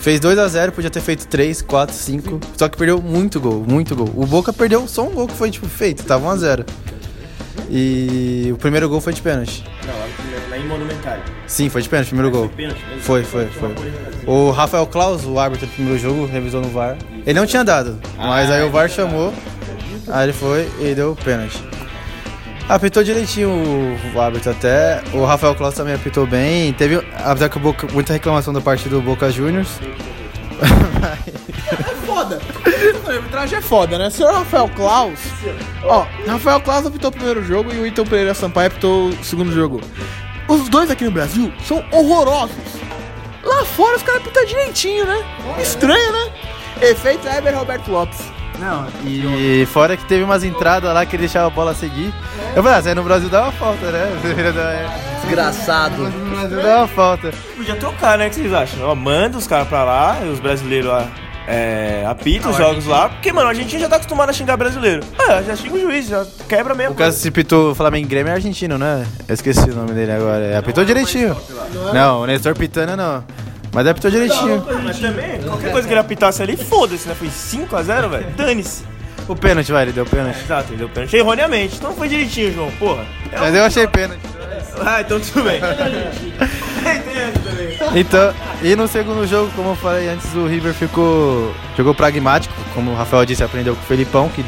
[0.00, 3.62] Fez 2 a 0 podia ter feito 3, 4, 5, só que perdeu muito gol,
[3.68, 4.10] muito gol.
[4.16, 6.64] O Boca perdeu só um gol que foi tipo feito, tava 1 a 0.
[7.68, 9.62] E o primeiro gol foi de pênalti.
[9.86, 11.22] Não, lá em Monumentário.
[11.46, 12.50] Sim, foi de pênalti, o primeiro gol.
[13.00, 13.74] Foi, foi, foi.
[14.26, 16.96] O Rafael Klaus, o árbitro do primeiro jogo, revisou no VAR.
[17.26, 19.34] Ele não tinha dado, mas aí o VAR chamou,
[20.08, 21.62] aí ele foi e deu pênalti.
[22.70, 23.50] Apitou direitinho
[24.14, 25.02] o, árbitro até.
[25.12, 26.72] O Rafael Klaus também apitou bem.
[26.72, 29.80] Teve, apesar que o Boca, muita reclamação da parte do Boca Juniors.
[32.06, 32.40] Foda.
[33.04, 34.08] A arbitragem é foda, né?
[34.08, 35.18] Senhor Rafael Klaus.
[35.82, 39.50] Ó, Rafael Klaus apitou o primeiro jogo e o Ítalo Pereira Sampaio apitou o segundo
[39.50, 39.80] jogo.
[40.46, 42.54] Os dois aqui no Brasil são horrorosos.
[43.42, 45.24] Lá fora os caras apitam direitinho, né?
[45.60, 46.32] Estranho, né?
[46.82, 48.39] Efeito Eber Roberto Lopes.
[48.60, 52.12] Não, e fora que teve umas entradas lá que ele deixava a bola seguir.
[52.54, 54.06] Eu falei, ah, você aí no Brasil dá uma falta, né?
[55.24, 56.02] Desgraçado.
[56.02, 57.32] No Brasil dá uma falta.
[57.56, 58.26] Podia trocar, né?
[58.26, 58.86] O que vocês acham?
[58.86, 61.08] Ó, manda os caras pra lá, e os brasileiros lá
[61.46, 65.02] é, apitam os jogos lá, porque, mano, a Argentina já tá acostumado a xingar brasileiro.
[65.18, 66.92] Ah, já xinga o juiz, já quebra mesmo.
[66.92, 69.06] O caso se pitou Flamengo e Grêmio é argentino, né?
[69.26, 70.44] Eu esqueci o nome dele agora.
[70.44, 71.36] É, apitou direitinho.
[71.92, 73.24] Não, o Nestor Pitana não.
[73.72, 74.64] Mas apitou direitinho.
[74.84, 77.14] Mas também, qualquer coisa que ele apitasse ali, foda-se, né?
[77.14, 78.26] Foi 5x0, velho.
[78.36, 78.84] Dane-se.
[79.28, 80.40] O pênalti, vai, ele deu pênalti.
[80.40, 81.76] Exato, ele deu pênalti erroneamente.
[81.76, 83.04] Então foi direitinho, João, porra.
[83.38, 84.20] Mas eu achei pênalti.
[84.84, 85.60] Ah, então tudo bem.
[87.94, 91.52] Então, e no segundo jogo, como eu falei antes, o River ficou.
[91.76, 94.44] jogou pragmático, como o Rafael disse, aprendeu com o Felipão, que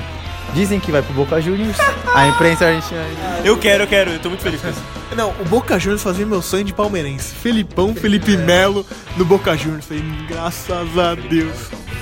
[0.53, 1.77] dizem que vai pro Boca Juniors.
[2.15, 3.03] A imprensa argentina.
[3.45, 4.83] Eu quero, eu quero, eu tô muito feliz com isso.
[5.17, 7.35] Não, o Boca Juniors fazia meu sonho de palmeirense.
[7.35, 8.85] Felipão, Felipe Melo
[9.17, 9.87] no Boca Juniors.
[9.87, 11.57] Falei, graças a Deus.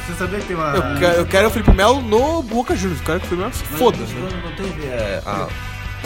[0.06, 0.74] Você sabia que tem uma.
[0.74, 3.00] Eu quero, eu quero o Felipe Melo no Boca Juniors.
[3.00, 3.98] Eu quero que o Felipe Melo se foda.
[3.98, 4.42] né?
[4.44, 5.46] Não teve é, a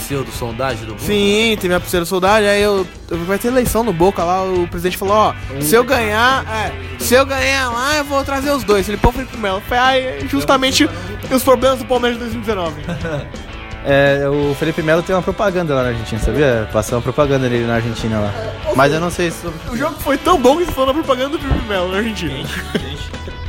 [0.04, 1.04] pseudo-sondagem do Boca?
[1.04, 4.66] Sim, teve a pulseira soldado, aí eu, eu- vai ter eleição no Boca lá, o
[4.68, 8.62] presidente falou, ó, se eu ganhar, é, se eu ganhar lá, eu vou trazer os
[8.64, 9.62] dois, Felipão e Felipe Melo.
[9.66, 10.88] Foi aí justamente
[11.30, 12.74] os problemas do Palmeiras de 2019.
[13.86, 16.66] É, o Felipe Melo tem uma propaganda lá na Argentina, sabia?
[16.72, 18.32] Passou uma propaganda dele na Argentina lá.
[18.74, 19.58] Mas eu não sei sobre.
[19.70, 22.48] o jogo foi tão bom que se falou na propaganda do Felipe Melo na Argentina.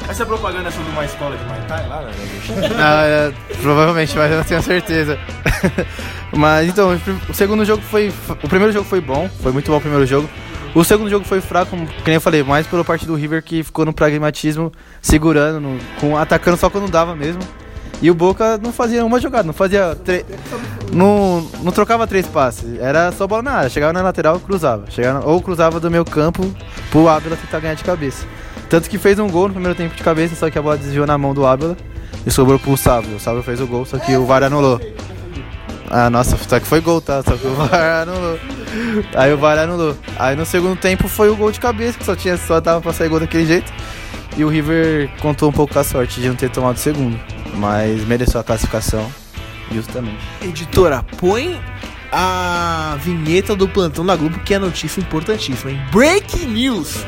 [0.07, 2.11] Essa propaganda é sobre uma escola de Muay Thai lá, né?
[2.77, 5.17] Ah, é, provavelmente, mas eu não tenho certeza.
[6.31, 6.97] mas então,
[7.29, 8.13] o segundo jogo foi.
[8.43, 10.29] O primeiro jogo foi bom, foi muito bom o primeiro jogo.
[10.75, 13.85] O segundo jogo foi fraco, como eu falei, mais pela parte do River que ficou
[13.85, 17.41] no pragmatismo, segurando, no- com, atacando só quando dava mesmo.
[18.01, 19.97] E o Boca não fazia uma jogada, não fazia.
[20.91, 23.69] Não, não trocava três passes, era só bola na área.
[23.69, 24.83] Chegava na lateral, cruzava.
[24.89, 26.43] Chegava, ou cruzava do meio campo
[26.91, 28.25] pro Ábila tentar ganhar de cabeça.
[28.69, 31.05] Tanto que fez um gol no primeiro tempo de cabeça, só que a bola desviou
[31.05, 31.77] na mão do Ábila
[32.25, 33.15] e sobrou pro Sábio.
[33.15, 34.79] O Sábio fez o gol, só que o VAR anulou.
[35.89, 37.21] Ah, nossa, só que foi gol, tá?
[37.21, 38.39] Só que o VAR anulou.
[39.15, 39.95] Aí o VAR anulou.
[40.17, 42.91] Aí no segundo tempo foi o gol de cabeça, que só tinha só dava pra
[42.91, 43.71] sair gol daquele jeito.
[44.35, 47.17] E o River contou um pouco com a sorte de não ter tomado o segundo.
[47.55, 49.09] Mas mereceu a classificação,
[49.71, 50.19] justamente.
[50.41, 51.57] Editora, põe
[52.11, 55.81] a vinheta do plantão da Globo, que é notícia importantíssima, hein?
[55.91, 57.05] Breaking news!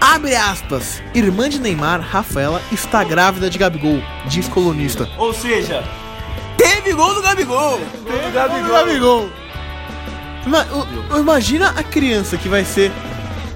[0.00, 1.02] Abre aspas.
[1.14, 5.08] Irmã de Neymar, Rafaela, está grávida de Gabigol, diz colunista.
[5.18, 5.84] Ou seja,
[6.56, 7.78] teve gol do Gabigol.
[7.78, 8.70] Gol do Gabigol.
[8.70, 9.30] Gabigol.
[11.18, 12.92] Imagina a criança que vai ser.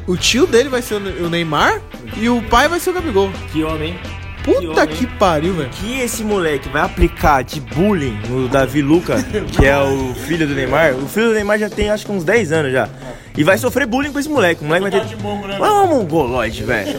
[0.07, 1.81] O tio dele vai ser o Neymar
[2.17, 3.31] e o pai vai ser o Gabigol.
[3.53, 3.99] Que homem.
[4.45, 4.97] Puta homem.
[4.97, 5.71] que pariu, velho.
[5.71, 9.17] que esse moleque vai aplicar de bullying no Davi Luca,
[9.53, 12.25] que é o filho do Neymar, o filho do Neymar já tem acho que uns
[12.25, 12.89] 10 anos já.
[13.37, 14.63] E vai sofrer bullying com esse moleque.
[14.63, 15.17] O moleque vai ter.
[15.59, 16.91] É um mongoloide, velho.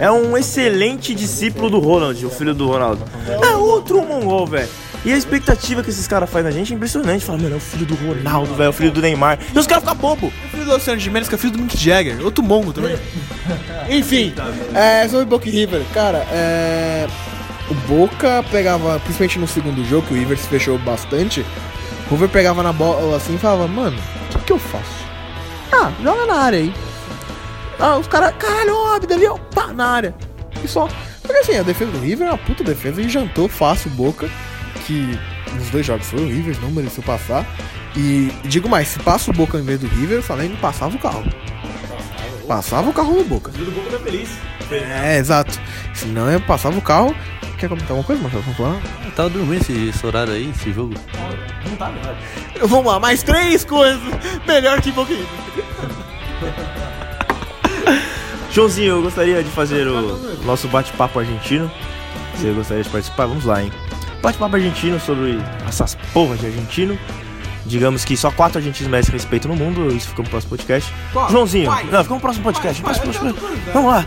[0.00, 3.04] É, é um excelente discípulo do Ronald, o filho do Ronaldo.
[3.40, 4.68] É outro mongol, velho.
[5.04, 7.24] E a expectativa que esses caras fazem na gente é impressionante.
[7.24, 9.38] Fala, mano, é o filho do Ronaldo, velho, é o filho do Neymar.
[9.54, 10.32] E os caras ficam bobo.
[10.66, 12.98] Do Luciano Gimenez, que é filho do Mick Jagger, outro mongo também.
[13.88, 14.34] Enfim,
[14.74, 17.06] é, sobre Boca e River, cara, é,
[17.70, 21.46] o Boca pegava, principalmente no segundo jogo, que o River se fechou bastante,
[22.10, 25.06] o River pegava na bola assim e falava, mano, o que, que eu faço?
[25.72, 26.74] Ah, joga na área aí.
[27.78, 30.14] Ah, os caras, caralho, óbvio, ali, ó, pá, na área.
[30.64, 30.88] E só.
[31.22, 34.28] Porque assim, a defesa do River é uma puta defesa e jantou fácil o Boca,
[34.86, 35.18] que
[35.56, 37.46] nos dois jogos foi o River, não mereceu passar.
[37.96, 40.94] E digo mais, se passa o Boca em vez do River, eu falei, não passava
[40.94, 41.24] o carro.
[42.46, 43.50] Passava o carro no Boca.
[43.50, 44.30] O Boca tá feliz.
[44.70, 45.58] É, exato.
[45.94, 47.14] Se não, eu passava o carro.
[47.58, 48.42] Quer comentar alguma coisa, Marcelo?
[48.42, 48.80] Vamos falar?
[49.04, 50.94] Eu tava dormindo esse, esse horário aí, esse jogo.
[52.60, 54.00] Vamos lá, mais três coisas
[54.46, 55.26] melhor que Boca River.
[58.50, 61.70] Joãozinho, eu gostaria de fazer o nosso bate-papo argentino.
[62.34, 63.26] Você gostaria de participar?
[63.26, 63.72] Vamos lá, hein?
[64.26, 66.98] Bate-papo argentino sobre essas porras de argentino.
[67.64, 69.86] Digamos que só quatro argentinos merecem respeito no mundo.
[69.94, 70.92] Isso fica no próximo podcast.
[71.30, 72.82] Joãozinho, não, fica no próximo podcast.
[72.82, 73.62] Próximo, próximo, próximo.
[73.72, 74.04] Vamos lá.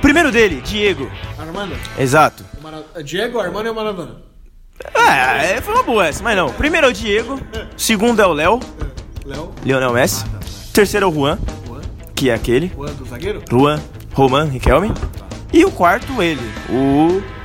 [0.00, 1.10] Primeiro dele, Diego.
[1.38, 1.76] Armando.
[1.98, 2.42] Exato.
[3.04, 4.16] Diego, Armando e o Maradona.
[4.94, 6.50] É, é, foi uma boa essa, mas não.
[6.54, 7.38] Primeiro é o Diego.
[7.76, 8.60] Segundo é o Léo.
[9.26, 9.52] Léo.
[9.62, 10.24] Lionel Messi.
[10.72, 11.38] Terceiro é o Juan,
[12.14, 12.72] que é aquele.
[12.74, 13.42] Juan do zagueiro?
[13.50, 13.78] Juan,
[14.14, 14.90] Roman, Riquelme.
[15.52, 17.39] E o quarto, ele, o.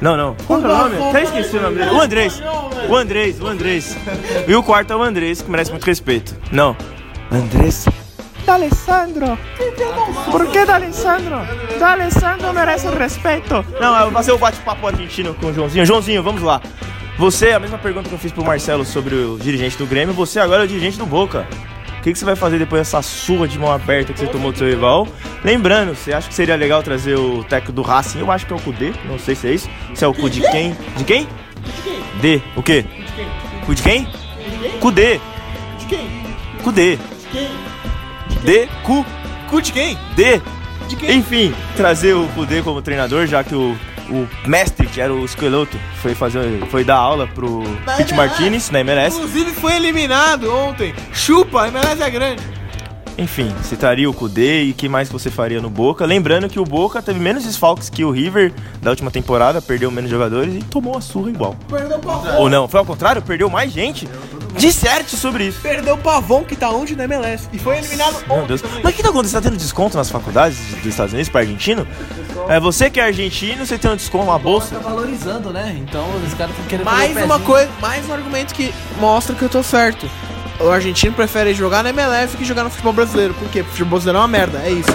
[0.00, 0.36] Não, não.
[0.46, 1.08] Qual que é o nome?
[1.08, 1.90] Até esqueci o nome dele.
[1.90, 2.42] O Andrés.
[2.88, 3.96] O Andrés, o Andrés.
[4.46, 6.36] E o quarto é o Andrés, que merece muito respeito.
[6.52, 6.76] Não.
[7.30, 7.86] Andrés.
[8.44, 9.36] D'Alessandro.
[10.30, 11.40] Por que D'Alessandro?
[11.80, 13.64] D'Alessandro merece respeito.
[13.80, 15.84] Não, eu vou fazer o bate-papo argentino com o Joãozinho.
[15.84, 16.60] Joãozinho, vamos lá.
[17.18, 20.38] Você, a mesma pergunta que eu fiz pro Marcelo sobre o dirigente do Grêmio, você
[20.38, 21.48] agora é o dirigente do Boca.
[22.06, 24.58] Que, que você vai fazer depois dessa surra de mão aberta que você tomou do
[24.58, 25.08] seu rival?
[25.42, 28.20] Lembrando, você acha que seria legal trazer o técnico do Racing?
[28.20, 29.68] Eu acho que é o Cudê, não sei se é isso.
[29.92, 30.76] Se é o Cu de quem?
[30.96, 31.26] De quem?
[32.20, 32.40] D.
[32.54, 32.84] O quê?
[33.66, 34.06] Cu de quem?
[34.78, 35.20] Cudê.
[35.80, 36.08] De quem?
[36.62, 36.96] Cudê.
[38.44, 38.68] D.
[38.84, 39.04] Cu.
[39.50, 39.98] Cu de quem?
[40.14, 41.16] De quem?
[41.16, 43.76] Enfim, trazer o Kudê como treinador, já que o,
[44.10, 47.62] o mestre, que era o Esqueloto, foi, fazer, foi dar aula pro
[47.96, 49.16] Pete Martinez na MLS.
[49.16, 50.94] Inclusive foi eliminado ontem.
[51.12, 52.42] Chupa, a MLS é grande.
[53.18, 56.04] Enfim, citaria o Kudê e o que mais você faria no Boca.
[56.04, 58.52] Lembrando que o Boca teve menos desfalques que o River
[58.82, 61.56] da última temporada, perdeu menos jogadores e tomou a surra igual.
[61.66, 62.40] Perdeu o Pavão.
[62.40, 64.06] Ou não, foi ao contrário, perdeu mais gente.
[64.56, 65.60] Disserte sobre isso.
[65.60, 67.48] Perdeu o Pavão, que tá onde na MLS.
[67.52, 68.62] E foi eliminado Meu ontem Deus.
[68.62, 68.80] também.
[68.82, 69.30] Mas o que tá acontecendo?
[69.32, 71.86] Você tá tendo desconto nas faculdades dos Estados Unidos para argentino?
[72.48, 74.74] É você que é argentino, você tem um desconto, uma bolsa.
[74.76, 75.76] Tá valorizando, né?
[75.78, 77.54] Então os caras estão querendo Mais fazer o uma pezinho.
[77.54, 80.08] coisa, mais um argumento que mostra que eu tô certo.
[80.60, 83.34] O argentino prefere jogar na MLS que jogar no futebol brasileiro.
[83.34, 83.62] Por quê?
[83.62, 84.90] Porque o futebol brasileiro é uma merda, é isso.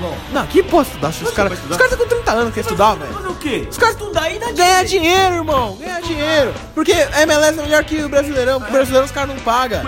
[0.00, 1.08] Não, não que posso estudar?
[1.08, 3.12] Os caras os caras estão com 30 anos, quer estudar, velho.
[3.12, 3.66] Fazer o quê?
[3.70, 5.76] Os caras estudar aí dá Ganhar dinheiro, irmão.
[5.80, 6.54] Ganhar dinheiro.
[6.74, 8.58] Porque a MLS é melhor que o Brasileirão.
[8.58, 9.82] O Brasileirão os caras não pagam.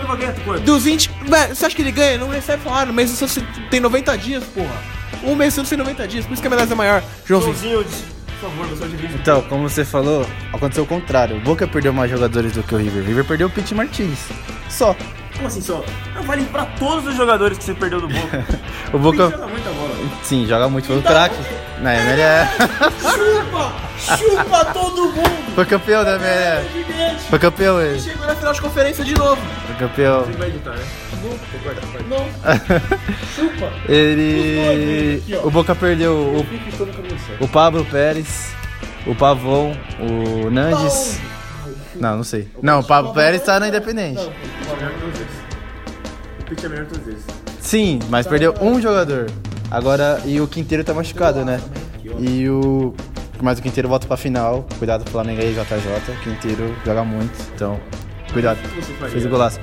[0.65, 1.11] Dos 20.
[1.27, 2.19] Velho, você acha que ele ganha?
[2.19, 2.93] Não recebe salário.
[2.93, 5.01] Mas você tem 90 dias, porra.
[5.23, 6.27] Um mês tem 90 dias.
[6.27, 7.03] Por isso que a MLS é maior.
[7.27, 7.55] Joãozinho.
[7.55, 11.37] Joãozinho, por favor, você é Então, como você falou, aconteceu o contrário.
[11.37, 13.03] O Boca perdeu mais jogadores do que o River.
[13.03, 14.19] O River perdeu o Pete Martins.
[14.71, 14.97] Só.
[15.41, 15.83] Como assim só?
[16.15, 18.45] Não vale pra todos os jogadores que você perdeu do Boca.
[18.93, 19.31] O Boca.
[19.31, 19.95] Joga muita bola.
[20.23, 20.89] Sim, joga muito.
[20.89, 21.37] Foi o craque.
[21.81, 22.51] Na MLS.
[23.01, 23.73] Chupa!
[24.19, 25.55] Chupa todo mundo!
[25.55, 26.73] Foi campeão da MLS.
[26.73, 27.23] Gigante!
[27.31, 28.01] Foi campeão ele.
[28.01, 29.41] Chegou na final de conferência de novo.
[29.67, 30.25] Foi campeão.
[30.37, 30.85] Vai editar, né?
[32.09, 32.27] Não.
[33.35, 33.73] Chupa.
[33.89, 35.23] Ele.
[35.43, 38.53] O Boca perdeu o, o Pablo Pérez,
[39.07, 41.19] o Pavon, o Nandes.
[42.01, 42.49] Não, não sei.
[42.63, 44.21] Não, o Pablo Pérez tá na Independente.
[46.41, 47.25] O Pete é melhor todas vezes.
[47.61, 49.27] Sim, mas perdeu um jogador.
[49.71, 51.61] Agora, e o Quinteiro tá machucado, né?
[52.19, 52.95] E o.
[53.41, 54.67] Mas o Quinteiro volta pra final.
[54.79, 56.15] Cuidado pro Flamengo aí, JJ.
[56.15, 57.79] O Quinteiro joga muito, então.
[58.33, 58.59] Cuidado.
[59.11, 59.61] Fez o golaço.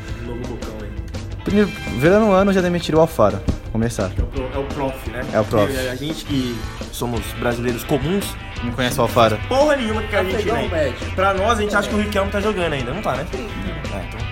[1.44, 1.70] Primeiro,
[2.00, 3.40] virando ano, já demitiram o Alfaro.
[3.72, 4.12] Começar.
[4.54, 5.22] É o prof, né?
[5.34, 5.78] É o prof.
[5.90, 6.58] A gente que
[6.92, 9.38] somos brasileiros comuns, Não conhece o Alfaro?
[9.47, 10.93] porra nenhuma que a Argentina aí.
[11.16, 13.26] Pra nós, a gente acha que o Riquelme tá jogando ainda, não tá, né?
[13.34, 14.28] É, então.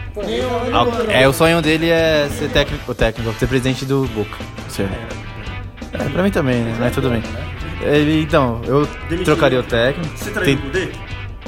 [1.09, 4.37] É, o sonho dele é ser técnico, o técnico, ser presidente do Boca.
[4.69, 5.15] Certo.
[5.93, 6.75] É, pra mim também, né?
[6.79, 7.21] Mas tudo bem.
[7.81, 8.87] Ele, então, eu
[9.23, 10.17] trocaria o técnico.
[10.17, 10.91] Você Tem- traiu o poder?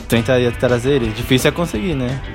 [0.07, 1.11] Tentaria trazer ele.
[1.11, 2.21] Difícil é conseguir, né?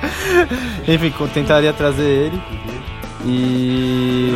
[0.86, 2.42] Enfim, tentaria trazer ele.
[3.24, 4.32] E.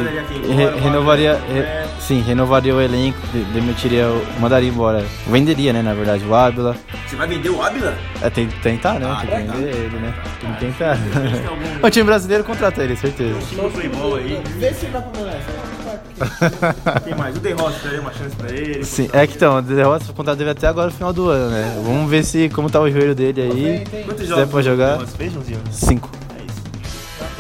[0.55, 1.41] Re- renovaria.
[1.53, 4.09] re- sim, renovaria o elenco, de- demitiria.
[4.09, 5.05] o- Mandaria embora.
[5.27, 5.83] Venderia, né?
[5.83, 6.77] Na verdade, o Ábila.
[7.07, 7.95] Você vai vender o Ábila?
[8.21, 9.17] É, tem que tentar, né?
[9.21, 10.15] tem que vender ele, né?
[10.41, 10.99] Tem que tentar.
[11.83, 13.39] o time brasileiro contrata ele, certeza.
[13.49, 14.43] Time do aí.
[14.59, 15.41] Vê se vai pro Melé.
[17.05, 17.37] Tem mais.
[17.37, 18.85] O The Rossi daria uma chance pra ele.
[18.85, 21.51] Sim, é que então, o derrota o contrato dele até agora no final do ano,
[21.51, 21.81] né?
[21.85, 24.05] Vamos ver se como tá o joelho dele aí.
[24.05, 25.33] Quantos Se jogos pra o jogar, Rossi fez,
[25.73, 26.11] cinco.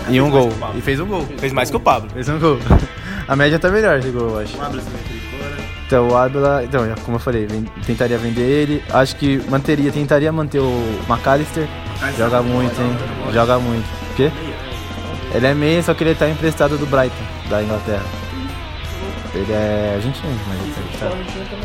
[0.08, 0.12] É.
[0.12, 0.52] E um gol.
[0.76, 1.26] E fez um gol.
[1.38, 2.10] Fez mais que o Pablo.
[2.10, 2.58] Fez um gol.
[3.26, 4.54] A média tá melhor de gol, eu acho.
[4.54, 5.56] O também fora.
[5.86, 8.82] Então o Ábila, então, já- como eu falei, ven- tentaria vender ele.
[8.90, 11.66] Acho que manteria, tentaria manter o McAllister.
[12.18, 12.96] Joga muito, hein?
[13.32, 13.84] Joga muito.
[14.12, 14.30] O quê?
[15.34, 18.04] Ele é meio, só que ele tá emprestado do Brighton, da Inglaterra.
[19.34, 21.64] Ele é argentino, mas ele tá emprestado.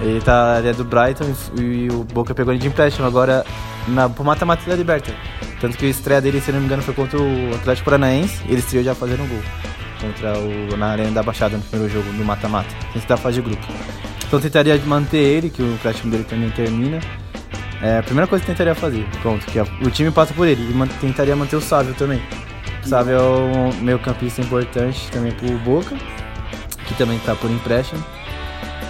[0.00, 3.44] Ele, tá, ele é do Brighton e, e o Boca pegou ele de empréstimo agora
[3.88, 5.12] na, pro mata-mata da Liberta.
[5.60, 8.42] Tanto que a estreia dele, se não me engano, foi contra o Atlético Paranaense.
[8.46, 9.42] Ele estreou já fazendo um gol.
[10.00, 12.68] Contra o, na Arena da Baixada no primeiro jogo, no mata-mata.
[12.96, 13.64] Esse da fase de grupo.
[14.26, 16.98] Então tentaria manter ele, que o empréstimo dele também termina.
[17.80, 19.06] É a primeira coisa que tentaria fazer.
[19.20, 20.68] Pronto, que a- o time passa por ele.
[20.70, 22.20] E man- tentaria manter o Sávio também.
[22.84, 25.94] O Sávio é um meio campista importante também pro Boca.
[26.86, 28.02] Que também tá por empréstimo.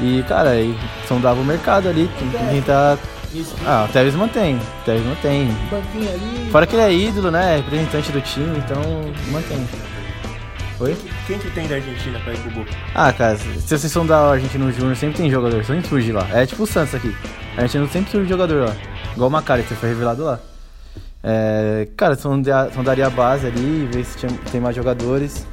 [0.01, 0.77] E, cara, aí
[1.07, 2.09] sondava o mercado ali.
[2.51, 2.63] Tem
[3.67, 4.57] Ah, o Tevez mantém.
[4.57, 5.49] O Tevez mantém.
[6.51, 7.57] Fora que ele é ídolo, né?
[7.57, 8.83] Representante do time, então
[9.31, 9.67] mantém.
[10.81, 10.97] Oi?
[11.27, 12.71] Quem que tem da Argentina pra ir pro Boca?
[12.95, 13.47] Ah, cara, se
[13.79, 16.27] vocês são da Argentina no Júnior, sempre tem jogador, sempre surge lá.
[16.33, 17.15] É tipo o Santos aqui.
[17.57, 18.77] A Argentina sempre surge jogador lá.
[19.15, 20.41] Igual o Macari, que foi revelado lá.
[21.23, 25.47] É, cara, sonda- sondaria a base ali, ver se tinha- tem mais jogadores.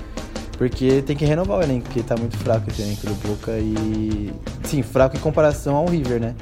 [0.57, 4.33] Porque tem que renovar o elenco, porque tá muito fraco esse elenco do Boca e.
[4.63, 6.35] Sim, fraco em comparação ao River, né?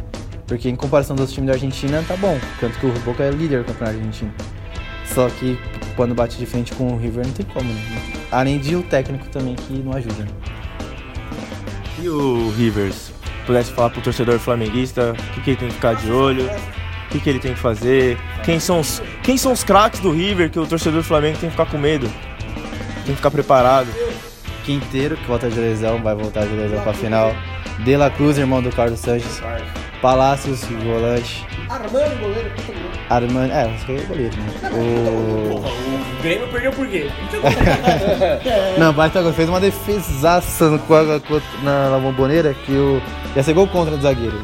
[0.48, 2.40] Porque em comparação dos times da Argentina tá bom.
[2.60, 4.34] Tanto que o Boca é líder do campeonato argentino.
[5.06, 5.60] Só que
[5.96, 7.82] quando bate de frente com o River não tem como, né?
[8.32, 10.24] Além de o técnico também que não ajuda.
[10.24, 10.30] né?
[12.00, 13.12] E o Rivers?
[13.46, 17.10] Pudesse falar pro torcedor flamenguista o que, que ele tem que ficar de olho, o
[17.10, 20.52] que, que ele tem que fazer, quem são os, quem são os craques do River
[20.52, 22.08] que o torcedor do Flamengo tem que ficar com medo,
[23.06, 23.88] tem que ficar preparado.
[24.66, 27.34] Quinteiro, que volta de lesão, vai voltar de lesão pra final.
[27.86, 29.42] De La Cruz, irmão do Carlos Sanches.
[30.02, 31.46] Palácios, volante.
[31.70, 32.52] Armando, goleiro.
[33.10, 34.70] Armani, é, acho que é goleiro, né?
[34.74, 35.88] O...
[36.18, 37.10] O Grêmio perdeu por quê?
[38.78, 40.80] Não, Baita gol, fez uma defesaça no,
[41.64, 43.02] na, na bomboneira que o.
[43.36, 44.42] ia ser gol contra do zagueiro.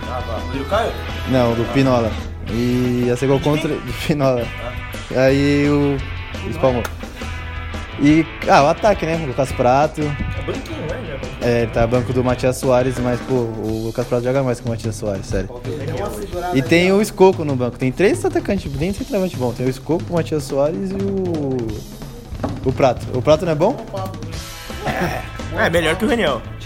[0.54, 0.92] E o Caio?
[1.30, 2.12] Não, do Pinola.
[2.50, 4.46] E ia ser gol contra do Pinola.
[5.16, 5.98] Aí o.
[6.50, 6.84] Espalmou.
[8.02, 8.26] E.
[8.48, 9.24] Ah, o ataque, né?
[9.26, 10.02] Lucas Prato.
[10.44, 11.20] É banquinho, né?
[11.42, 14.70] É, tá banco do Matias Soares, mas pô, o Lucas Prato joga mais que o
[14.70, 15.50] Matias Soares, sério.
[16.54, 17.78] E tem o Escoco no banco.
[17.78, 19.52] Tem três atacantes, tem centroavante bom.
[19.52, 21.58] Tem o Escoco, o Matias Soares e o.
[22.66, 23.06] O Prato.
[23.18, 23.76] O Prato não é bom?
[25.58, 26.42] É, melhor que o Reniel.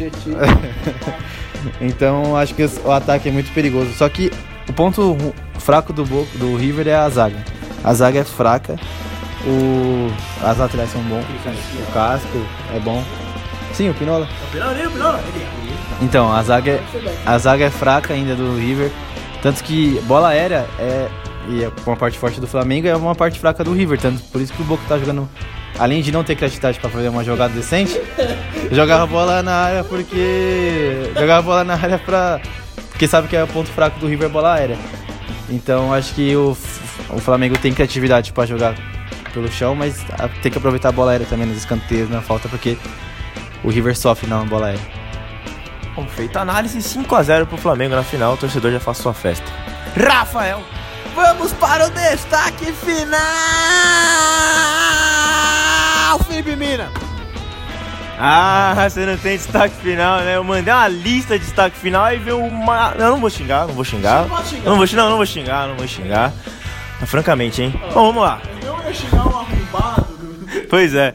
[1.81, 3.91] Então acho que o ataque é muito perigoso.
[3.93, 4.31] Só que
[4.69, 5.17] o ponto
[5.59, 7.43] fraco do, Bo- do River é a zaga.
[7.83, 8.75] A zaga é fraca.
[9.45, 10.09] O,
[10.45, 11.23] as laterais são bons.
[11.25, 13.03] O casco é bom.
[13.77, 14.27] Sim, o Pinola.
[16.01, 16.81] Então, a zaga, é,
[17.23, 18.91] a zaga é fraca ainda do River.
[19.39, 21.07] Tanto que bola aérea é,
[21.47, 23.99] e é uma parte forte do Flamengo é uma parte fraca do River.
[23.99, 25.29] Tanto por isso que o Boca tá jogando.
[25.77, 28.01] Além de não ter criatividade pra fazer uma jogada decente,
[28.71, 31.11] jogava bola na área porque.
[31.15, 32.41] Jogava bola na área pra.
[32.89, 34.77] Porque sabe que é o ponto fraco do River é bola aérea.
[35.51, 36.57] Então acho que o,
[37.11, 38.73] o Flamengo tem criatividade pra jogar
[39.31, 40.03] pelo chão, mas
[40.41, 42.75] tem que aproveitar a bola aérea também nos escanteios, na falta, porque
[43.63, 44.85] o River sofre na bola aérea.
[45.95, 49.45] Bom, feita a análise 5x0 pro Flamengo na final, o torcedor já faz sua festa.
[49.95, 50.61] Rafael!
[51.15, 53.17] Vamos para o destaque final!
[56.27, 56.91] Felipe Mina.
[58.19, 60.35] Ah, você não tem destaque final, né?
[60.35, 62.93] Eu mandei uma lista de destaque final e veio uma.
[62.97, 64.25] Eu não vou xingar, não vou xingar.
[64.45, 64.65] Xingar.
[64.65, 66.33] Não vou xingar, não, não vou xingar, não vou xingar.
[66.99, 67.79] Mas, francamente, hein?
[67.93, 68.41] Bom, vamos lá.
[68.63, 70.07] Eu ia xingar um arrombado.
[70.69, 71.13] Pois é.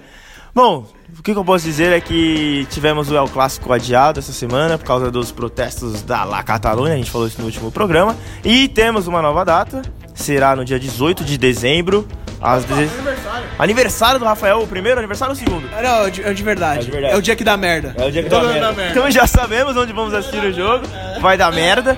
[0.55, 0.87] Bom,
[1.19, 4.85] o que, eu posso dizer é que tivemos o El Clássico adiado essa semana por
[4.85, 8.15] causa dos protestos da La Catalunha, a gente falou isso no último programa.
[8.45, 9.81] E temos uma nova data,
[10.15, 12.07] será no dia 18 de dezembro,
[12.39, 13.49] às 16 Aniversário.
[13.59, 15.71] Aniversário do Rafael, o primeiro aniversário ou o segundo?
[15.71, 16.81] Não, é de, é de verdade.
[16.81, 17.15] É de verdade.
[17.15, 17.95] É o dia que dá merda.
[17.97, 18.91] É o dia que dá ano merda.
[18.91, 20.85] Então já sabemos onde vamos assistir o jogo.
[21.21, 21.97] Vai dar merda.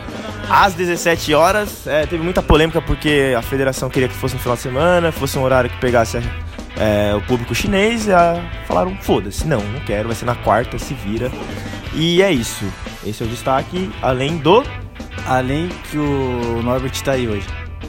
[0.48, 1.86] Às 17 horas.
[1.88, 5.36] É, teve muita polêmica porque a federação queria que fosse no final de semana, fosse
[5.38, 6.22] um horário que pegasse a,
[6.77, 10.95] é, o público chinês já falaram, foda-se, não, não quero, vai ser na quarta, se
[10.95, 11.31] vira.
[11.95, 12.64] E é isso.
[13.07, 14.64] Esse é o destaque, além do.
[15.27, 17.47] Além que o Norbert tá aí hoje.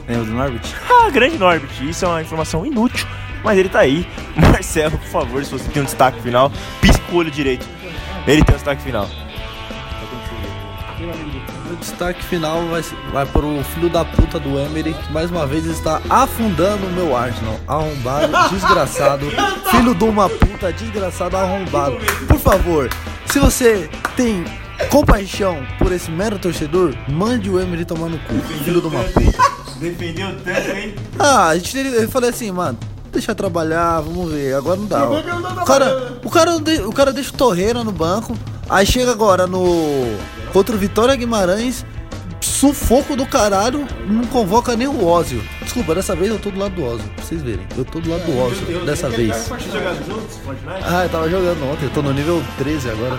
[0.08, 0.62] Lembra do Norbert?
[0.98, 1.70] Ah, grande Norbert.
[1.82, 3.06] Isso é uma informação inútil,
[3.44, 4.06] mas ele tá aí.
[4.34, 7.66] Marcelo, por favor, se você tem um destaque final, pisca o olho direito.
[8.26, 9.08] Ele tem um destaque final.
[11.76, 15.46] O destaque final vai, vai para o filho da puta do Emery, que mais uma
[15.46, 17.60] vez está afundando o meu Arsenal.
[17.68, 19.26] Arrombado, desgraçado.
[19.70, 21.98] filho de uma puta, desgraçado, arrombado.
[22.26, 22.88] Por favor,
[23.26, 24.42] se você tem
[24.90, 29.38] compaixão por esse mero torcedor, mande o Emery tomar no cu, filho de uma puta.
[29.78, 30.94] Defendeu tanto, hein?
[31.18, 32.78] Ah, a gente, eu falei assim, mano,
[33.12, 35.10] deixa eu trabalhar, vamos ver, agora não dá.
[35.10, 38.34] O cara, o cara, o cara deixa o Torreira no banco,
[38.70, 40.16] aí chega agora no
[40.56, 41.84] contra o Vitória Guimarães,
[42.40, 45.44] sufoco do caralho, não convoca nem o Ózio.
[45.60, 47.66] Desculpa, dessa vez eu tô do lado do Ózio, pra vocês verem.
[47.76, 49.50] Eu tô do lado do Ózio, dessa vez.
[50.82, 53.18] Ah, eu tava jogando ontem, eu tô no nível 13 agora.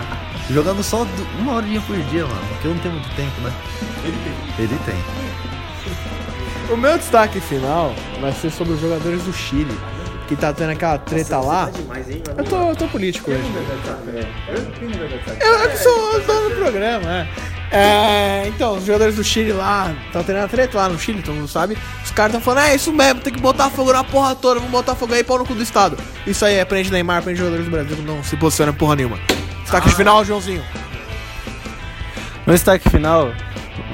[0.50, 1.06] Jogando só
[1.38, 3.52] uma horinha por dia, mano, porque eu não tenho muito tempo, né?
[4.02, 4.64] Ele tem.
[4.64, 6.74] Ele tem.
[6.74, 9.78] O meu destaque final vai ser sobre os jogadores do Chile.
[10.28, 11.70] Que tá tendo aquela treta lá.
[12.36, 13.42] Eu tô, eu tô político hoje.
[15.40, 17.28] Eu, eu sou o dono do programa, né?
[17.70, 21.34] É, então, os jogadores do Chile lá, tá tendo a treta lá no Chile, todo
[21.34, 21.76] mundo sabe.
[22.04, 24.70] Os caras tão falando, é isso mesmo, tem que botar fogo na porra toda, vamos
[24.70, 25.98] botar fogo aí, pau no cu do Estado.
[26.26, 29.18] Isso aí é prende Neymar, prende jogadores do Brasil que não se posiciona porra nenhuma.
[29.62, 30.62] Destaque final, Joãozinho.
[32.46, 33.32] Meu destaque final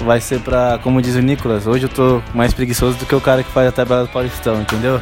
[0.05, 3.21] vai ser pra, como diz o Nicolas, hoje eu tô mais preguiçoso do que o
[3.21, 5.01] cara que faz a tabela do Paulistão, entendeu?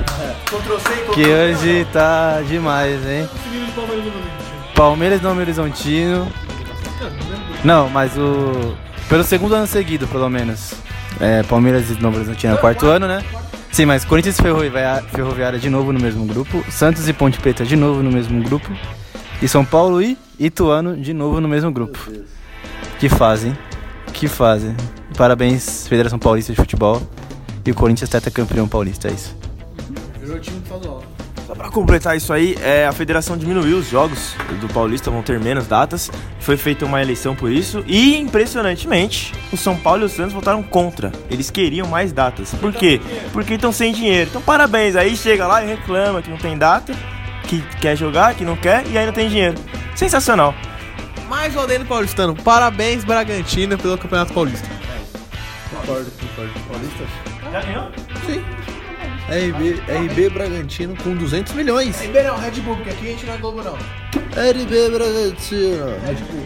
[1.14, 3.28] Que hoje tá demais, hein?
[4.74, 6.28] Palmeiras e Novo Horizontino.
[7.64, 8.76] Não, mas o.
[9.08, 10.74] Pelo segundo ano seguido, pelo menos.
[11.20, 13.22] É, Palmeiras e Novo Horizontino é o quarto ano, né?
[13.70, 16.64] Sim, mas Corinthians e Ferroviária, Ferroviária de novo no mesmo grupo.
[16.70, 18.70] Santos e Ponte Preta de novo no mesmo grupo.
[19.40, 21.98] E São Paulo e Ituano de novo no mesmo grupo.
[22.98, 23.56] Que fazem,
[24.12, 24.76] que fazem.
[25.16, 27.02] Parabéns, Federação Paulista de Futebol.
[27.64, 29.36] E o Corinthians tetracampeão paulista, é isso.
[31.46, 35.38] Só pra completar isso aí, é, a federação diminuiu os jogos do Paulista, vão ter
[35.38, 36.10] menos datas.
[36.40, 37.84] Foi feita uma eleição por isso.
[37.86, 41.12] E, impressionantemente, o São Paulo e o Santos votaram contra.
[41.30, 42.54] Eles queriam mais datas.
[42.54, 43.00] Por quê?
[43.32, 44.30] Porque estão sem dinheiro.
[44.30, 44.96] Então, parabéns.
[44.96, 46.94] Aí chega lá e reclama que não tem data,
[47.44, 49.56] que quer jogar, que não quer e ainda tem dinheiro.
[49.94, 50.54] Sensacional.
[51.32, 52.36] Mais um adendo paulistano.
[52.36, 54.68] Parabéns, Bragantino, pelo Campeonato Paulista.
[55.70, 56.52] Concordo, concordo.
[56.68, 57.04] Paulista?
[57.50, 57.90] Já ganhou?
[59.30, 61.98] RB, RB Bragantino com 200 milhões.
[62.02, 63.72] RB não, Red Bull, porque aqui a gente não é Globo não.
[63.72, 65.86] RB Bragantino.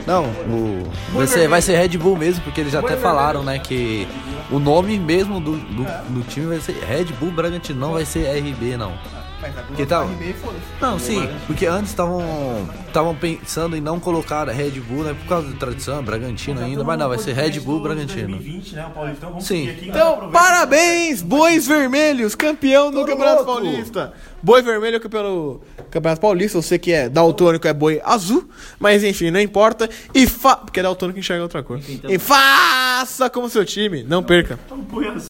[0.07, 3.59] Não, o, vai, ser, vai ser Red Bull mesmo, porque eles já até falaram, né,
[3.59, 4.07] que
[4.53, 8.28] o nome mesmo do, do, do time vai ser Red Bull Bragantino, não vai ser
[8.39, 8.97] RB, não.
[9.76, 10.09] Que tal?
[10.80, 12.22] Não, sim, porque antes estavam
[12.86, 16.99] estavam pensando em não colocar Red Bull, né, por causa da tradição, Bragantino ainda, mas
[16.99, 18.28] não, vai ser Red Bull Bragantino.
[18.28, 18.90] 2020, né?
[18.94, 19.66] Paulistão, vamos Sim.
[19.66, 19.88] seguir aqui.
[19.90, 23.62] Então, parabéns, Bois Vermelhos, campeão do Campeonato louco.
[23.62, 24.12] Paulista.
[24.42, 26.62] Boi Vermelho, campeão do Campeonato Paulista.
[26.62, 29.90] Você que é daltônico é boi azul, mas enfim, não importa.
[30.14, 30.57] E fa...
[30.57, 31.80] Porque é daltônico que enxerga outra cor.
[32.09, 34.57] E faça como seu time, não perca.